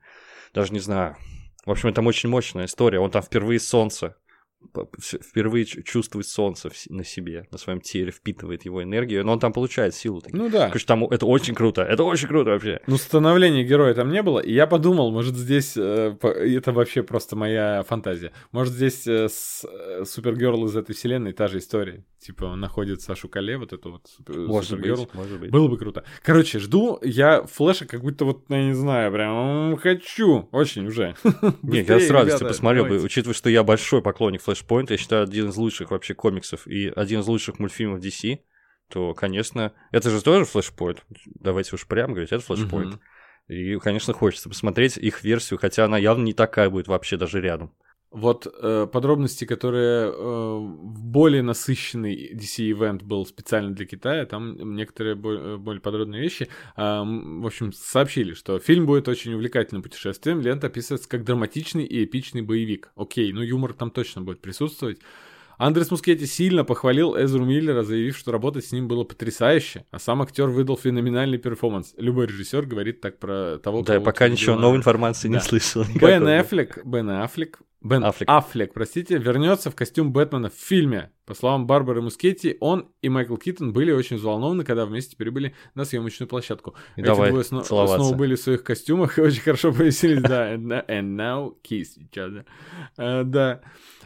[0.52, 1.16] даже не знаю.
[1.64, 3.00] В общем, там очень мощная история.
[3.00, 4.16] Он там впервые солнце
[4.98, 9.94] впервые чувствует солнце на себе, на своем теле, впитывает его энергию, но он там получает
[9.94, 10.22] силу.
[10.32, 10.68] Ну да.
[10.68, 12.80] Короче, там это очень круто, это очень круто вообще.
[12.86, 17.36] Ну, становления героя там не было, и я подумал, может, здесь, э, это вообще просто
[17.36, 22.04] моя фантазия, может, здесь э, с, э, Супергерл из этой вселенной та же история.
[22.18, 25.04] Типа он находит Сашу Кале, вот эту вот может Супергерл.
[25.04, 25.50] Быть, может быть.
[25.50, 26.04] Было бы круто.
[26.22, 31.16] Короче, жду я Флэша как будто вот, я не знаю, прям хочу, очень уже.
[31.62, 35.48] Нет, я с радостью посмотрел бы, учитывая, что я большой поклонник Flashpoint, я считаю, один
[35.48, 38.40] из лучших вообще комиксов и один из лучших мультфильмов DC,
[38.88, 40.98] то, конечно, это же тоже Flashpoint.
[41.26, 42.98] Давайте уж прямо говорить, это Flashpoint.
[43.48, 47.74] И, конечно, хочется посмотреть их версию, хотя она явно не такая будет вообще даже рядом.
[48.10, 55.14] Вот э, подробности, которые э, в более насыщенный DC-ивент был специально для Китая, там некоторые
[55.14, 60.66] более, более подробные вещи, э, в общем, сообщили, что фильм будет очень увлекательным путешествием, лента
[60.66, 62.90] описывается как драматичный и эпичный боевик.
[62.96, 64.98] Окей, ну юмор там точно будет присутствовать.
[65.56, 70.22] Андрес Мускетти сильно похвалил Эзру Миллера, заявив, что работать с ним было потрясающе, а сам
[70.22, 71.94] актер выдал феноменальный перформанс.
[71.98, 75.34] Любой режиссер говорит так про того, Да, я пока ничего новой информации да.
[75.34, 75.84] не слышал.
[75.94, 78.28] Бен Аффлек, Бен Аффлек, Бен Аффлек.
[78.28, 81.12] Аффлек, простите, вернется в костюм Бэтмена в фильме.
[81.24, 85.84] По словам Барбары Мускетти, он и Майкл Китон были очень взволнованы, когда вместе прибыли на
[85.84, 86.74] съемочную площадку.
[86.96, 90.22] И Эти давай двое сно- снова были в своих костюмах и очень хорошо повеселились.
[90.22, 92.44] Да, and now kiss each other.
[92.98, 93.62] Uh, да.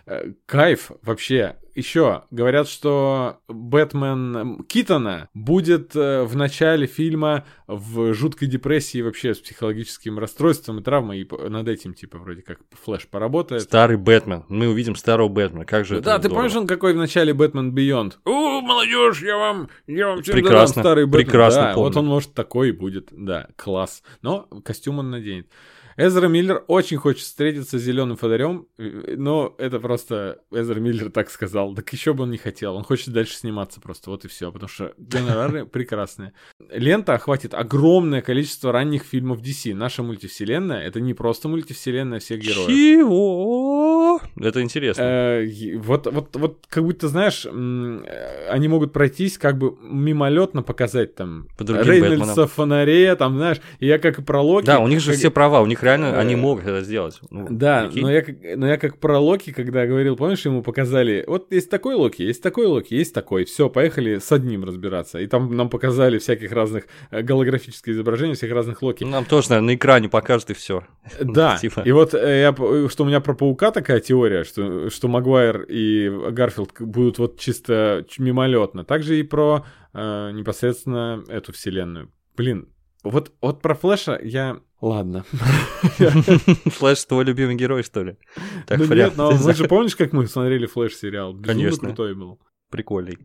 [0.07, 1.57] Э, кайф вообще.
[1.75, 9.41] Еще говорят, что Бэтмен Китона будет э, в начале фильма в жуткой депрессии вообще с
[9.41, 13.63] психологическим расстройством и травмой, и над этим, типа, вроде как Флэш поработает.
[13.63, 14.45] Старый Бэтмен.
[14.49, 15.65] Мы увидим старого Бэтмена.
[15.65, 16.43] Как же Да, ты здорово.
[16.43, 18.21] помнишь, он какой в начале Бэтмен Бионд?
[18.25, 21.27] О, молодежь, я вам, я вам прекрасно, старый Бэтмен.
[21.27, 21.89] Прекрасно да, помню.
[21.89, 23.09] вот он, может, такой и будет.
[23.11, 24.05] Да, класс.
[24.23, 25.49] Но костюм он наденет.
[25.97, 31.75] Эзра Миллер очень хочет встретиться с зеленым фонарем, но это просто Эзра Миллер так сказал.
[31.75, 32.75] Так еще бы он не хотел.
[32.75, 34.11] Он хочет дальше сниматься просто.
[34.11, 34.51] Вот и все.
[34.51, 36.33] Потому что гонорары прекрасные.
[36.71, 39.75] Лента охватит огромное количество ранних фильмов DC.
[39.75, 42.69] Наша мультивселенная это не просто мультивселенная всех героев.
[42.69, 44.21] Чего?
[44.41, 45.03] Это интересно.
[45.03, 51.49] Э, вот, вот, вот как будто, знаешь, они могут пройтись, как бы мимолетно показать там
[51.59, 54.67] Рейнольдса, фонаре, там, знаешь, я как и про Локи.
[54.67, 57.21] Да, у них же все права, у них реально они могут это сделать.
[57.31, 58.25] Ну, да, но я,
[58.57, 62.43] но я как про Локи, когда говорил, помнишь, ему показали, вот есть такой Локи, есть
[62.43, 65.19] такой Локи, есть такой, все, поехали с одним разбираться.
[65.19, 69.05] И там нам показали всяких разных э, голографических изображений, всех разных Локи.
[69.05, 70.85] Нам тоже, наверное, на экране покажут и все.
[71.21, 71.81] Да, типа.
[71.81, 76.09] и вот э, я, что у меня про Паука такая теория, что, что Магуайр и
[76.31, 78.85] Гарфилд будут вот чисто мимолетно.
[78.85, 82.11] Также и про э, непосредственно эту вселенную.
[82.37, 82.69] Блин,
[83.03, 85.25] вот, вот про Флэша я Ладно.
[86.67, 88.19] Флэш твой любимый герой, что ли?
[88.67, 91.35] Так, ну нет, но вы же помнишь, как мы смотрели Флэш сериал?
[91.35, 91.89] Конечно.
[91.89, 92.39] крутой был.
[92.69, 93.17] Прикольный.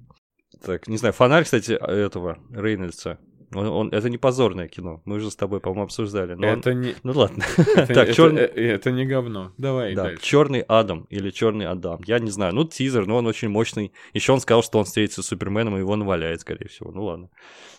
[0.63, 3.19] Так, не знаю, фонарь, кстати, этого Рейнольдса.
[3.53, 5.01] Он, он, это не позорное кино.
[5.05, 6.35] Мы уже с тобой, по-моему, обсуждали.
[6.35, 6.81] Но это он...
[6.81, 6.95] не.
[7.03, 7.43] Ну ладно.
[7.57, 8.41] Это, так, это, черный...
[8.41, 9.53] это, это не говно.
[9.57, 9.95] Давай.
[9.95, 10.23] Да, дальше.
[10.23, 12.01] черный Адам или черный Адам.
[12.05, 12.53] Я не знаю.
[12.53, 13.91] Ну, тизер, но он очень мощный.
[14.13, 16.91] Еще он сказал, что он встретится с Суперменом, и его наваляет, скорее всего.
[16.91, 17.29] Ну ладно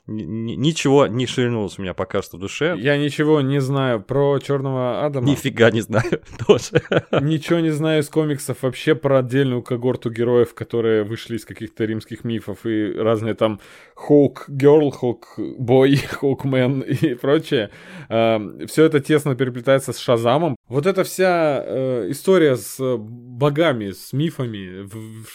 [0.07, 2.75] ничего не шевельнулось у меня пока что в душе.
[2.79, 5.27] Я ничего не знаю про Черного Адама.
[5.27, 6.83] Нифига не знаю тоже.
[7.21, 12.25] Ничего не знаю из комиксов вообще про отдельную когорту героев, которые вышли из каких-то римских
[12.25, 13.61] мифов и разные там
[13.95, 17.71] Хоук Герл, Хоук Хокбой, Хокмен и прочее.
[18.09, 20.57] Все это тесно переплетается с Шазамом.
[20.69, 24.89] Вот эта вся э, история с богами, с мифами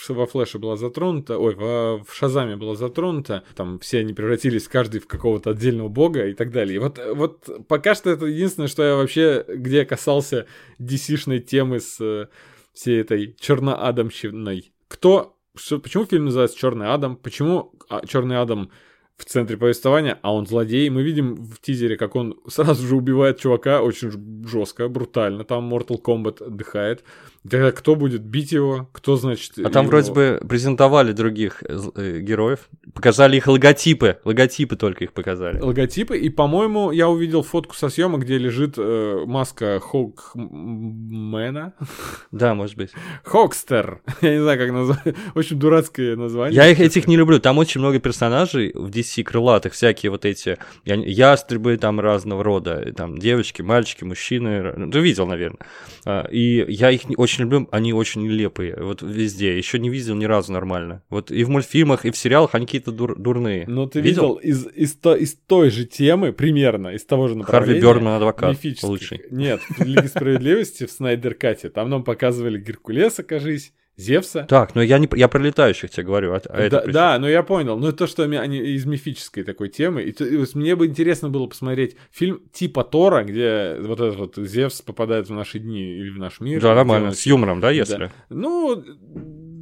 [0.10, 3.44] во Флэше была затронута, ой, в, Шазаме была затронута.
[3.56, 6.76] Там все они превратились каждый в какого-то отдельного бога и так далее.
[6.76, 10.48] И вот, вот пока что это единственное, что я вообще, где касался
[10.80, 12.28] DC-шной темы с э,
[12.74, 14.74] всей этой черноадамщиной.
[14.88, 17.16] Кто, почему фильм называется Черный Адам?
[17.16, 18.72] Почему а, Черный Адам
[19.18, 20.90] в центре повествования, а он злодей.
[20.90, 24.12] Мы видим в тизере, как он сразу же убивает чувака очень
[24.46, 25.44] жестко, брутально.
[25.44, 27.04] Там Mortal Kombat отдыхает.
[27.50, 28.90] Тогда кто будет бить его?
[28.92, 29.54] Кто, значит...
[29.60, 29.92] А там его...
[29.92, 32.70] вроде бы презентовали других э, героев.
[32.94, 34.18] Показали их логотипы.
[34.24, 35.60] Логотипы только их показали.
[35.60, 36.18] Логотипы.
[36.18, 41.74] И, по-моему, я увидел фотку со съемок, где лежит э, маска Хокмена.
[42.32, 42.92] Да, может быть.
[43.24, 44.02] Хокстер.
[44.22, 45.16] Я не знаю, как назвать.
[45.36, 46.56] Очень дурацкое название.
[46.56, 47.40] Я их этих не люблю.
[47.40, 49.74] Там очень много персонажей в DC крылатых.
[49.74, 52.94] Всякие вот эти ястребы там разного рода.
[52.96, 54.90] Там девочки, мальчики, мужчины.
[54.92, 55.60] Ты видел, наверное.
[56.06, 59.58] А, и я их очень очень люблю, они очень нелепые, вот везде.
[59.58, 61.04] Еще не видел ни разу нормально.
[61.10, 63.66] Вот и в мультфильмах, и в сериалах они какие-то дур дурные.
[63.68, 67.36] Но ты видел, видел из, из, то, из той же темы, примерно, из того же
[67.36, 67.82] направления.
[67.82, 69.22] Харви Бёрдман адвокат лучший.
[69.32, 74.46] Нет, в Лиге Справедливости в Снайдер Кате, там нам показывали Геркулеса, кажись, Зевса.
[74.50, 76.34] Так, но я не я про летающих тебе говорю.
[76.34, 77.78] А, а да, да, ну я понял.
[77.78, 80.04] Ну то, что они из мифической такой темы.
[80.04, 84.82] И, и мне бы интересно было посмотреть фильм типа Тора, где вот этот вот Зевс
[84.82, 86.62] попадает в наши дни или в наш мир.
[86.62, 87.12] Да, нормально.
[87.12, 87.98] С юмором, да, если?
[87.98, 88.12] Да.
[88.30, 88.84] Ну,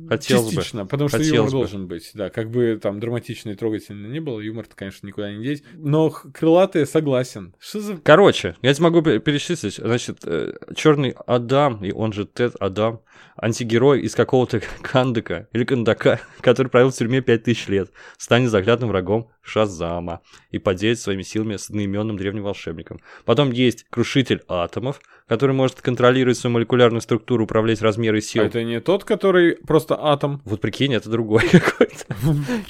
[0.10, 0.90] Хотелось частично, бы.
[0.90, 1.58] потому что Хотелось юмор бы.
[1.58, 2.12] должен быть.
[2.14, 5.64] Да, как бы там драматично и трогательно не было, юмор-то, конечно, никуда не деть.
[5.76, 7.56] Но крылатые согласен.
[7.60, 7.98] Что за...
[7.98, 9.76] Короче, я тебе могу перечислить.
[9.76, 13.02] Значит, э, Черный Адам, и он же Тед Адам,
[13.36, 19.30] антигерой из какого-то кандыка или кандака, который провел в тюрьме 5000 лет, станет заклятым врагом
[19.42, 20.22] Шазама
[20.52, 23.02] и поделится своими силами с одноименным древним волшебником.
[23.26, 28.44] Потом есть Крушитель Атомов, который может контролировать свою молекулярную структуру, управлять размеры сил.
[28.44, 30.42] А это не тот, который просто атом?
[30.46, 32.06] Вот прикинь, это другой какой-то.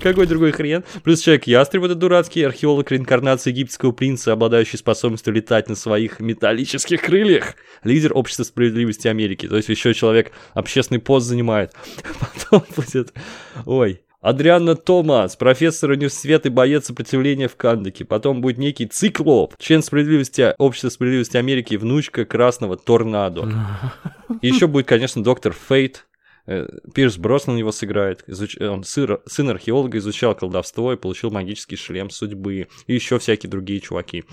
[0.01, 0.83] Какой другой хрен.
[1.03, 7.55] Плюс Человек-ястреб, это дурацкий археолог реинкарнации египетского принца, обладающий способностью летать на своих металлических крыльях.
[7.83, 9.47] Лидер общества справедливости Америки.
[9.47, 11.73] То есть еще человек общественный пост занимает.
[12.19, 13.13] Потом будет...
[13.65, 18.05] Ой, Адриана Томас, профессор университета и боец сопротивления в Кандаке.
[18.05, 23.49] Потом будет некий Циклоп, член справедливости, общества справедливости Америки, внучка красного торнадо.
[24.41, 26.05] И еще будет, конечно, доктор Фейт,
[26.45, 28.23] Пирс Броснан его сыграет.
[28.27, 28.57] Изуч...
[28.59, 32.67] Он сын, сын археолога, изучал колдовство и получил магический шлем судьбы.
[32.87, 34.25] И еще всякие другие чуваки.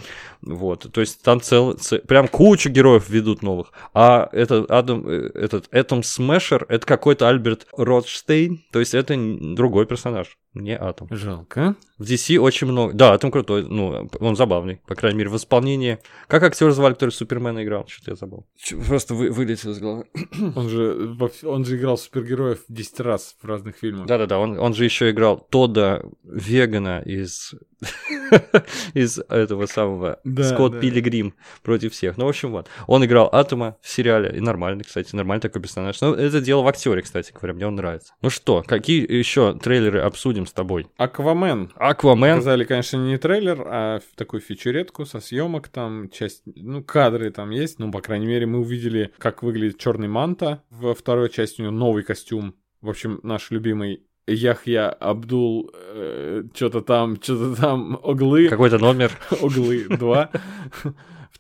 [0.43, 0.91] Вот.
[0.93, 1.79] То есть там цел...
[2.07, 3.73] прям кучу героев ведут новых.
[3.95, 8.65] А этот Адам, э, этот Этом Смешер, это какой-то Альберт Ротштейн.
[8.73, 10.37] То есть это другой персонаж.
[10.55, 11.07] Не Атом.
[11.11, 11.77] Жалко.
[11.97, 12.93] В DC очень много.
[12.93, 13.67] Да, Атом крутой.
[13.69, 14.81] Ну, он забавный.
[14.87, 15.99] По крайней мере, в исполнении.
[16.27, 17.87] Как актер звали, который Супермена играл?
[17.87, 18.47] Что-то я забыл.
[18.89, 20.07] Просто вы, вылетел из головы.
[20.57, 24.07] он же, он же играл супергероев 10 раз в разных фильмах.
[24.07, 24.39] Да-да-да.
[24.39, 27.55] Он, он же еще играл Тода Вегана из
[28.95, 30.81] из этого самого да, Скотт да.
[30.81, 32.17] Пилигрим против всех.
[32.17, 32.69] Ну, в общем, вот.
[32.87, 36.01] Он играл Атома в сериале, и нормальный, кстати, нормальный такой персонаж.
[36.01, 38.15] Но это дело в актере, кстати говоря, мне он нравится.
[38.23, 40.87] Ну что, какие еще трейлеры обсудим с тобой?
[40.97, 41.73] Аквамен.
[41.77, 42.37] Аквамен.
[42.37, 47.79] Показали, конечно, не трейлер, а такую фичуретку со съемок там, часть, ну, кадры там есть,
[47.79, 51.75] ну, по крайней мере, мы увидели, как выглядит черный манта во второй части, у него
[51.75, 52.55] новый костюм.
[52.81, 58.49] В общем, наш любимый Яхья Абдул, э, что-то там, что-то там, Оглы.
[58.49, 59.13] Какой-то номер.
[59.43, 60.31] Оглы 2.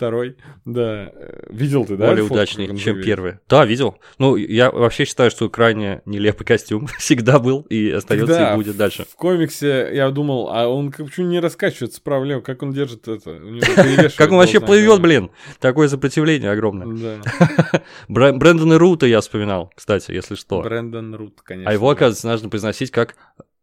[0.00, 1.12] Второй, да.
[1.50, 2.06] Видел ты, да?
[2.06, 3.34] Более удачный, чем первый.
[3.50, 3.98] Да, видел.
[4.16, 8.78] Ну, я вообще считаю, что крайне нелепый костюм всегда был и остается да, и будет
[8.78, 9.04] дальше.
[9.04, 13.42] В комиксе я думал, а он почему не раскачивается справа как он держит это?
[14.16, 15.30] Как он вообще плывет, блин?
[15.58, 17.20] Такое сопротивление огромное.
[17.20, 17.82] Да.
[18.08, 20.62] Брэндона Рута я вспоминал, кстати, если что.
[20.62, 21.70] Брэндон Рут, конечно.
[21.70, 23.16] А его, оказывается, нужно произносить как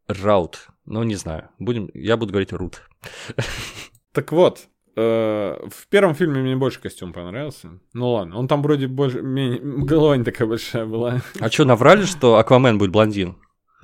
[0.08, 0.68] Раут.
[0.86, 1.50] Ну, не знаю.
[1.58, 2.84] Будем, я буду говорить Рут.
[4.12, 4.68] Так вот,
[4.98, 7.70] в первом фильме мне больше костюм понравился.
[7.94, 11.22] Ну ладно, он там вроде больше, менее, голова не такая большая была.
[11.40, 13.38] А что, наврали, что Аквамен будет блондин?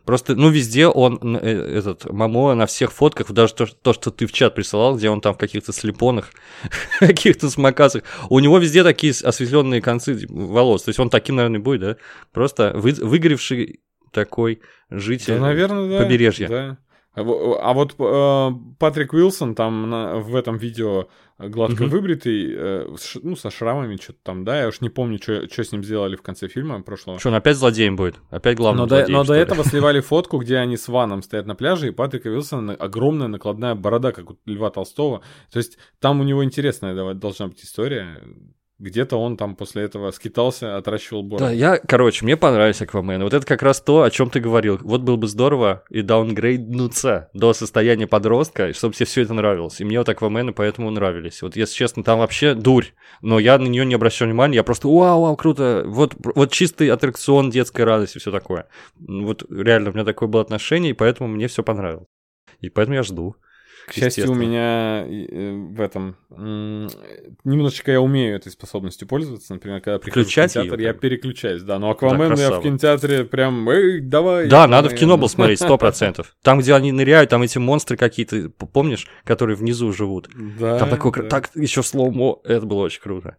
[0.06, 4.26] Просто, ну, везде он, э, этот, Мамо на всех фотках, даже то, то, что ты
[4.26, 6.32] в чат присылал, где он там в каких-то слепонах,
[7.00, 10.84] каких-то смокасах, у него везде такие осветленные концы волос.
[10.84, 11.96] То есть он таким, наверное, будет, да?
[12.34, 13.80] Просто вы, выгоревший
[14.12, 16.48] такой житель да, наверное, да, побережья.
[16.50, 16.78] Да.
[17.16, 18.50] А, вот э,
[18.80, 21.08] Патрик Уилсон там на, в этом видео
[21.38, 21.92] гладко угу.
[21.92, 25.72] выбритый, э, с, ну, со шрамами что-то там, да, я уж не помню, что с
[25.72, 27.20] ним сделали в конце фильма прошлого.
[27.20, 28.16] Что, он опять злодеем будет?
[28.32, 31.46] Опять главный но злодей, до, Но до этого сливали фотку, где они с Ваном стоят
[31.46, 35.22] на пляже, и Патрика Уилсона огромная накладная борода, как у Льва Толстого.
[35.52, 38.22] То есть там у него интересная должна быть история.
[38.84, 41.46] Где-то он там после этого скитался, отращивал бороду.
[41.46, 43.24] Да, я, короче, мне понравился Аквамен.
[43.24, 44.78] Вот это как раз то, о чем ты говорил.
[44.82, 49.80] Вот было бы здорово и даунгрейднуться до состояния подростка, чтобы тебе все это нравилось.
[49.80, 51.42] И мне вот Аквамены поэтому нравились.
[51.42, 52.88] Вот, если честно, там вообще дурь.
[53.22, 54.56] Но я на нее не обращал внимания.
[54.56, 55.84] Я просто, вау, вау, круто.
[55.88, 58.68] Вот, вот чистый аттракцион детской радости и все такое.
[59.00, 62.08] Вот реально у меня такое было отношение, и поэтому мне все понравилось.
[62.60, 63.38] И поэтому я жду.
[63.88, 66.16] К счастью, у меня э, в этом
[67.44, 69.54] немножечко я умею этой способностью пользоваться.
[69.54, 71.80] Например, когда прихожу в кинотеатр, ее, я переключаюсь, да.
[71.80, 74.48] Но Аквамен я в кинотеатре прям, эй, давай.
[74.48, 76.36] Да, надо в кино был смотреть, сто процентов.
[76.42, 80.30] Там, где они ныряют, там эти монстры какие-то, помнишь, которые внизу живут.
[80.60, 80.80] Да.
[80.80, 83.38] Там такой, так еще слоумо, это было очень круто.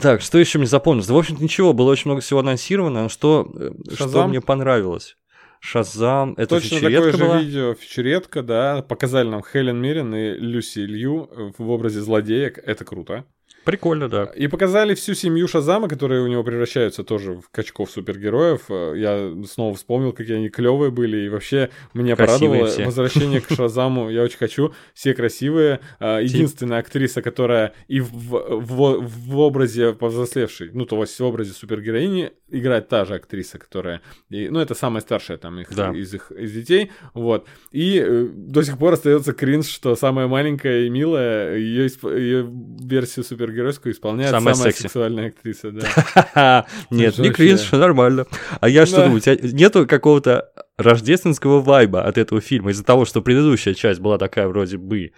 [0.00, 1.08] Так, что еще мне запомнилось?
[1.08, 5.16] Да, в общем-то, ничего, было очень много всего анонсировано, что, э, что мне понравилось.
[5.60, 7.40] Шазам, это Точно такое же была?
[7.40, 8.82] видео, фичеретка, да.
[8.82, 12.58] Показали нам Хелен Миррен и Люси Лью в образе злодеек.
[12.58, 13.24] Это круто.
[13.66, 14.26] Прикольно, да.
[14.36, 18.70] И показали всю семью Шазама, которые у него превращаются тоже в качков супергероев.
[18.70, 21.26] Я снова вспомнил, какие они клевые были.
[21.26, 22.84] И вообще меня красивые порадовало все.
[22.84, 24.08] возвращение к Шазаму.
[24.08, 24.72] Я очень хочу.
[24.94, 25.80] Все красивые.
[25.98, 31.50] А, единственная актриса, которая и в, в, в образе повзрослевшей, ну, то есть в образе
[31.50, 34.00] супергероини, играет та же актриса, которая...
[34.30, 35.90] И, ну, это самая старшая там их, да.
[35.90, 36.92] из их из детей.
[37.14, 37.48] Вот.
[37.72, 42.48] И э, до сих пор остается кринж, что самая маленькая и милая, ее, ее
[42.80, 46.66] версию супергероя супергеройскую исполняет самая, самая сексуальная актриса, да.
[46.90, 48.26] Нет, не кринж, нормально.
[48.60, 53.04] А я что думаю, у тебя нету какого-то рождественского вайба от этого фильма из-за того,
[53.04, 55.12] что предыдущая часть была такая вроде бы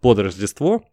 [0.00, 0.84] под Рождество,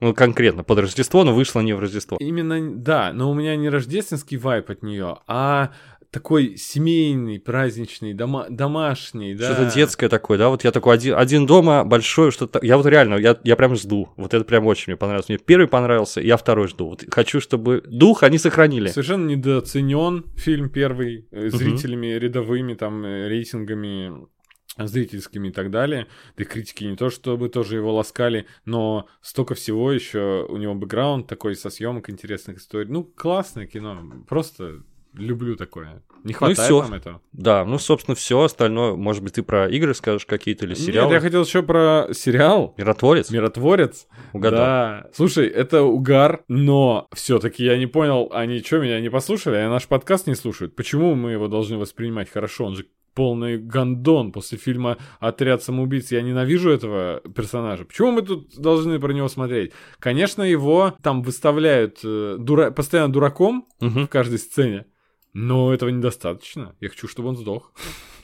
[0.00, 2.16] ну, конкретно под Рождество, но вышла не в Рождество.
[2.18, 5.72] Именно, да, но у меня не рождественский вайп от нее, а
[6.12, 9.54] такой семейный, праздничный, дома, домашний, да.
[9.54, 13.14] Что-то детское такое, да, вот я такой один, один дома, большой, что-то, я вот реально,
[13.14, 16.68] я, я прям жду, вот это прям очень мне понравилось, мне первый понравился, я второй
[16.68, 18.88] жду, вот хочу, чтобы дух они сохранили.
[18.88, 22.22] Совершенно недооценен фильм первый, э, зрителями, угу.
[22.22, 24.28] рядовыми, там, э, рейтингами,
[24.76, 26.08] зрительскими и так далее.
[26.36, 30.74] Да и критики не то, чтобы тоже его ласкали, но столько всего еще у него
[30.74, 32.90] бэкграунд такой со съемок интересных историй.
[32.90, 34.82] Ну, классное кино, просто
[35.14, 36.02] люблю такое.
[36.24, 37.22] Не хватает ну нам этого.
[37.32, 38.94] Да, ну, собственно, все остальное.
[38.94, 41.08] Может быть, ты про игры скажешь какие-то или сериалы?
[41.08, 42.74] Нет, я хотел еще про сериал.
[42.76, 43.30] Миротворец?
[43.30, 44.06] Миротворец.
[44.32, 44.58] Угадал.
[44.58, 45.06] Да.
[45.12, 49.56] Слушай, это угар, но все-таки я не понял, они что, меня не послушали?
[49.56, 50.76] Они наш подкаст не слушают.
[50.76, 52.66] Почему мы его должны воспринимать хорошо?
[52.66, 56.12] Он же полный гандон после фильма «Отряд самоубийц».
[56.12, 57.84] Я ненавижу этого персонажа.
[57.84, 59.72] Почему мы тут должны про него смотреть?
[59.98, 62.70] Конечно, его там выставляют э, дура...
[62.70, 64.00] постоянно дураком угу.
[64.00, 64.86] в каждой сцене.
[65.32, 66.76] Но этого недостаточно.
[66.80, 67.72] Я хочу, чтобы он сдох.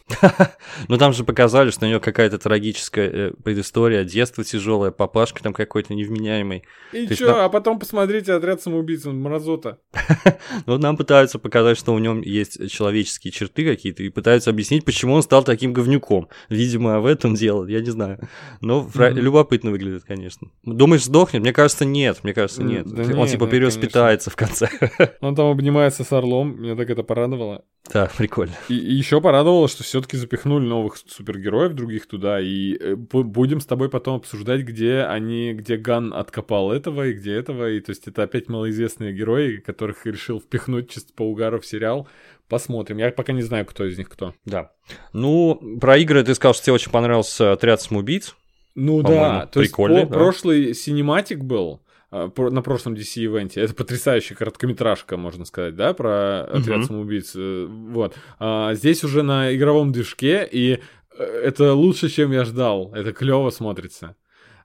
[0.89, 5.53] Ну там же показали, что у него какая-то трагическая э, предыстория, детство тяжелое, папашка там
[5.53, 6.65] какой-то невменяемый.
[6.93, 9.79] И чё, а потом посмотрите «Отряд самоубийц», он мразота.
[10.67, 15.15] Ну нам пытаются показать, что у нем есть человеческие черты какие-то, и пытаются объяснить, почему
[15.15, 16.29] он стал таким говнюком.
[16.49, 18.19] Видимо, в этом дело, я не знаю.
[18.61, 20.49] Но любопытно выглядит, конечно.
[20.65, 21.43] Думаешь, сдохнет?
[21.43, 22.19] Мне кажется, нет.
[22.23, 22.87] Мне кажется, нет.
[22.87, 24.69] он типа перевоспитается в конце.
[25.21, 27.65] Он там обнимается с орлом, меня так это порадовало.
[27.93, 28.55] Да, прикольно.
[28.69, 33.67] И, и еще порадовало, что все-таки запихнули новых супергероев других туда, и э, будем с
[33.67, 38.07] тобой потом обсуждать, где они, где Ган откопал этого и где этого, и то есть
[38.09, 42.09] это опять малоизвестные герои, которых решил впихнуть чисто по угару в сериал.
[42.49, 42.97] Посмотрим.
[42.97, 44.35] Я пока не знаю, кто из них кто.
[44.47, 44.73] Да.
[45.13, 48.35] Ну, про игры ты сказал, что тебе очень понравился отряд самоубийц.
[48.75, 50.07] Ну да, то есть по- да?
[50.07, 53.61] прошлый синематик был, на прошлом DC-ивенте.
[53.61, 56.87] Это потрясающая короткометражка, можно сказать, да, про отряд uh-huh.
[56.87, 57.33] самоубийц.
[57.37, 58.17] Э, вот.
[58.39, 60.81] А здесь уже на игровом движке, и
[61.19, 62.93] э, это лучше, чем я ждал.
[62.95, 64.17] Это клево смотрится.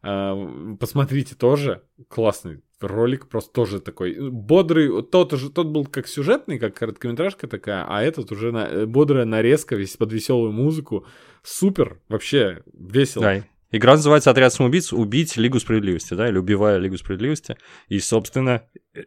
[0.02, 1.82] А, посмотрите тоже.
[2.08, 5.04] Классный ролик, просто тоже такой бодрый.
[5.04, 9.26] Тот, же, тот был как сюжетный, как короткометражка такая, а этот уже на, э, бодрая
[9.26, 11.06] нарезка, весь под веселую музыку.
[11.44, 13.24] Супер, вообще весело.
[13.24, 14.94] Да, Игра называется «Отряд самоубийц.
[14.94, 17.58] Убить Лигу справедливости», да, или «Убивая Лигу справедливости».
[17.90, 18.62] И, собственно,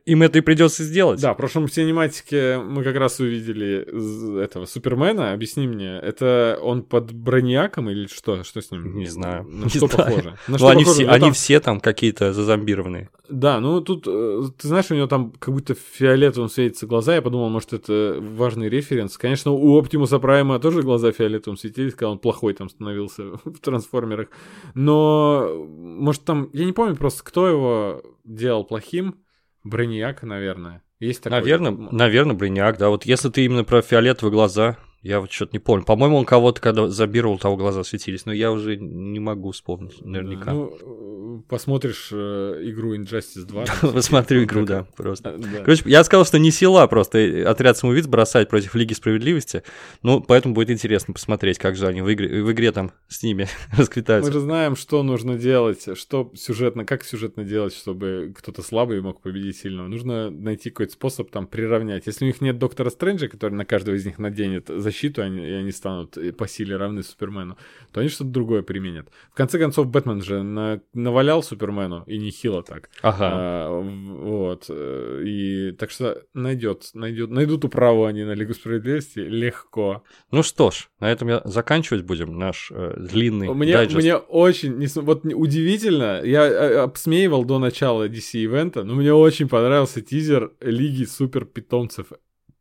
[0.05, 1.21] им это и придется сделать.
[1.23, 5.33] Да, в прошлом синематике мы как раз увидели этого Супермена.
[5.33, 8.43] Объясни мне, это он под броньяком или что?
[8.43, 8.97] Что с ним?
[8.99, 9.45] Не знаю.
[9.45, 10.09] На не что знаю.
[10.09, 10.29] похоже?
[10.31, 10.97] На Ну, что они, похоже?
[10.99, 13.09] все, Ну, они там- все там какие-то зазомбированные.
[13.29, 17.15] Да, ну тут, э, ты знаешь, у него там как будто фиолетовым светятся глаза.
[17.15, 19.17] Я подумал, может, это важный референс.
[19.19, 24.29] Конечно, у Оптимуса Прайма тоже глаза фиолетовым светились, когда он плохой там становился в трансформерах.
[24.75, 29.23] Но, может, там, я не помню просто, кто его делал плохим.
[29.65, 30.83] Бронияк, наверное.
[30.99, 31.41] Есть такой.
[31.41, 32.89] Наверное, наверное, Бриняк, да.
[32.89, 35.85] Вот если ты именно про фиолетовые глаза, я вот что-то не помню.
[35.85, 40.53] По-моему, он кого-то, когда забирал, того глаза светились, но я уже не могу вспомнить наверняка.
[40.53, 43.65] Ну, посмотришь э, игру Injustice 2.
[43.65, 45.31] там Посмотрю игру, да, просто.
[45.31, 45.59] А.
[45.61, 49.63] Короче, я сказал, что не сила просто э, отряд самоубийц бросать против Лиги Справедливости.
[50.03, 54.33] Ну, поэтому будет интересно посмотреть, как же они в игре, там с ними Мы расквитаются.
[54.33, 59.59] же знаем, что нужно делать, что сюжетно, как сюжетно делать, чтобы кто-то слабый мог победить
[59.59, 59.87] сильного.
[59.87, 62.07] Нужно найти какой-то способ там приравнять.
[62.07, 65.53] Если у них нет Доктора Стрэнджа, который на каждого из них наденет защиту, они- и
[65.53, 67.57] они станут э, по силе равны Супермену,
[67.93, 69.09] то они что-то другое применят.
[69.31, 72.91] В конце концов, Бэтмен же на- навалял Супермену, и не хило так.
[73.03, 73.31] Ага.
[73.33, 74.67] А, вот.
[74.69, 80.03] э, И так что найдет, найдет, найдут управу они на Лигу Справедливости легко.
[80.31, 83.97] Ну что ж, на этом я заканчивать будем наш э, длинный Мне, дайджест.
[84.03, 89.49] мне очень, несм- вот не- удивительно, я э, обсмеивал до начала DC-ивента, но мне очень
[89.49, 92.07] понравился тизер Лиги Супер Питомцев.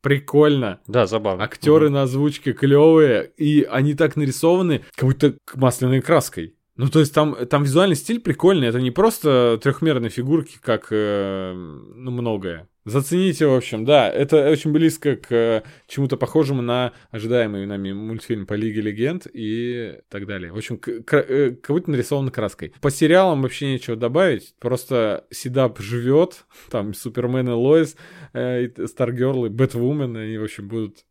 [0.05, 0.81] Прикольно.
[0.85, 1.43] Да, забавно.
[1.43, 6.53] Актеры на озвучке клевые, и они так нарисованы, как будто масляной краской.
[6.77, 11.53] Ну, то есть там, там визуальный стиль прикольный, это не просто трехмерные фигурки, как э,
[11.55, 12.69] ну, многое.
[12.85, 18.45] Зацените, в общем, да, это очень близко к э, чему-то похожему на ожидаемый нами мультфильм
[18.45, 20.51] по Лиге Легенд и так далее.
[20.51, 22.73] В общем, к- э, как будто нарисовано краской.
[22.81, 27.95] По сериалам вообще нечего добавить, просто Сидап живет, там Супермен и Лоис,
[28.33, 31.05] э, Старгерл и Бэтвумен, они, в общем, будут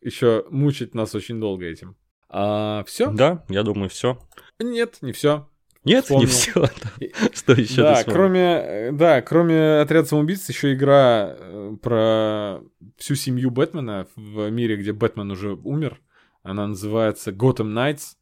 [0.00, 1.96] еще мучить нас очень долго этим.
[2.28, 3.12] А, все?
[3.12, 4.18] Да, я думаю, все.
[4.58, 5.48] Нет, не все.
[5.84, 6.28] Нет, не Вспомнил.
[6.28, 7.32] все.
[7.32, 12.60] Что еще Да, кроме, да, кроме отряда самоубийц, еще игра э, про
[12.96, 16.00] всю семью Бэтмена в мире, где Бэтмен уже умер.
[16.42, 18.14] Она называется Gotham Knights.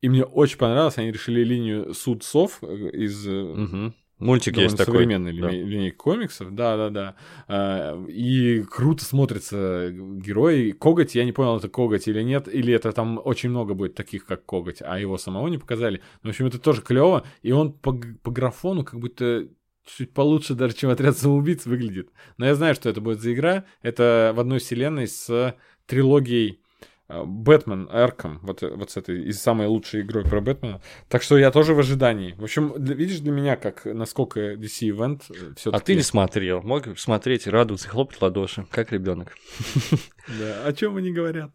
[0.00, 4.94] И мне очень понравилось, они решили линию судцов э, из э, Мультик довольно есть такой.
[4.94, 5.50] современной да.
[5.50, 7.16] линей- линейки комиксов, да, да, да.
[7.48, 10.72] А, И круто смотрится герой.
[10.72, 14.24] Коготь, я не понял, это коготь или нет, или это там очень много будет таких,
[14.24, 16.00] как коготь, а его самого не показали.
[16.22, 17.92] Но, в общем, это тоже клево, и он по,
[18.22, 19.48] по графону как будто
[19.84, 22.10] чуть получше даже, чем отряд самоубийц выглядит.
[22.38, 23.64] Но я знаю, что это будет за игра.
[23.82, 25.54] Это в одной вселенной с
[25.86, 26.60] трилогией
[27.08, 30.80] Бэтмен Арком, вот, э, вот с этой, и самой лучшей игрой про Бэтмена.
[31.08, 32.32] Так что я тоже в ожидании.
[32.32, 36.62] В общем, для- видишь для меня, как насколько DC Event все А ты не смотрел.
[36.62, 39.34] Мог смотреть, радоваться, хлопать ладоши, как ребенок.
[40.26, 41.50] Да, о чем они говорят?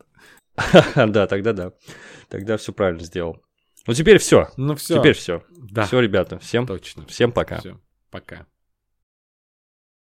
[0.96, 1.74] Да, тогда да.
[2.30, 3.42] Тогда все правильно сделал.
[3.88, 4.48] Ну теперь все.
[4.58, 5.00] Ну все.
[5.00, 5.44] Теперь все.
[5.50, 6.40] Да, Все, ребята.
[6.40, 7.06] Всем, точно.
[7.08, 7.60] всем пока.
[7.60, 7.80] Все,
[8.10, 8.46] пока.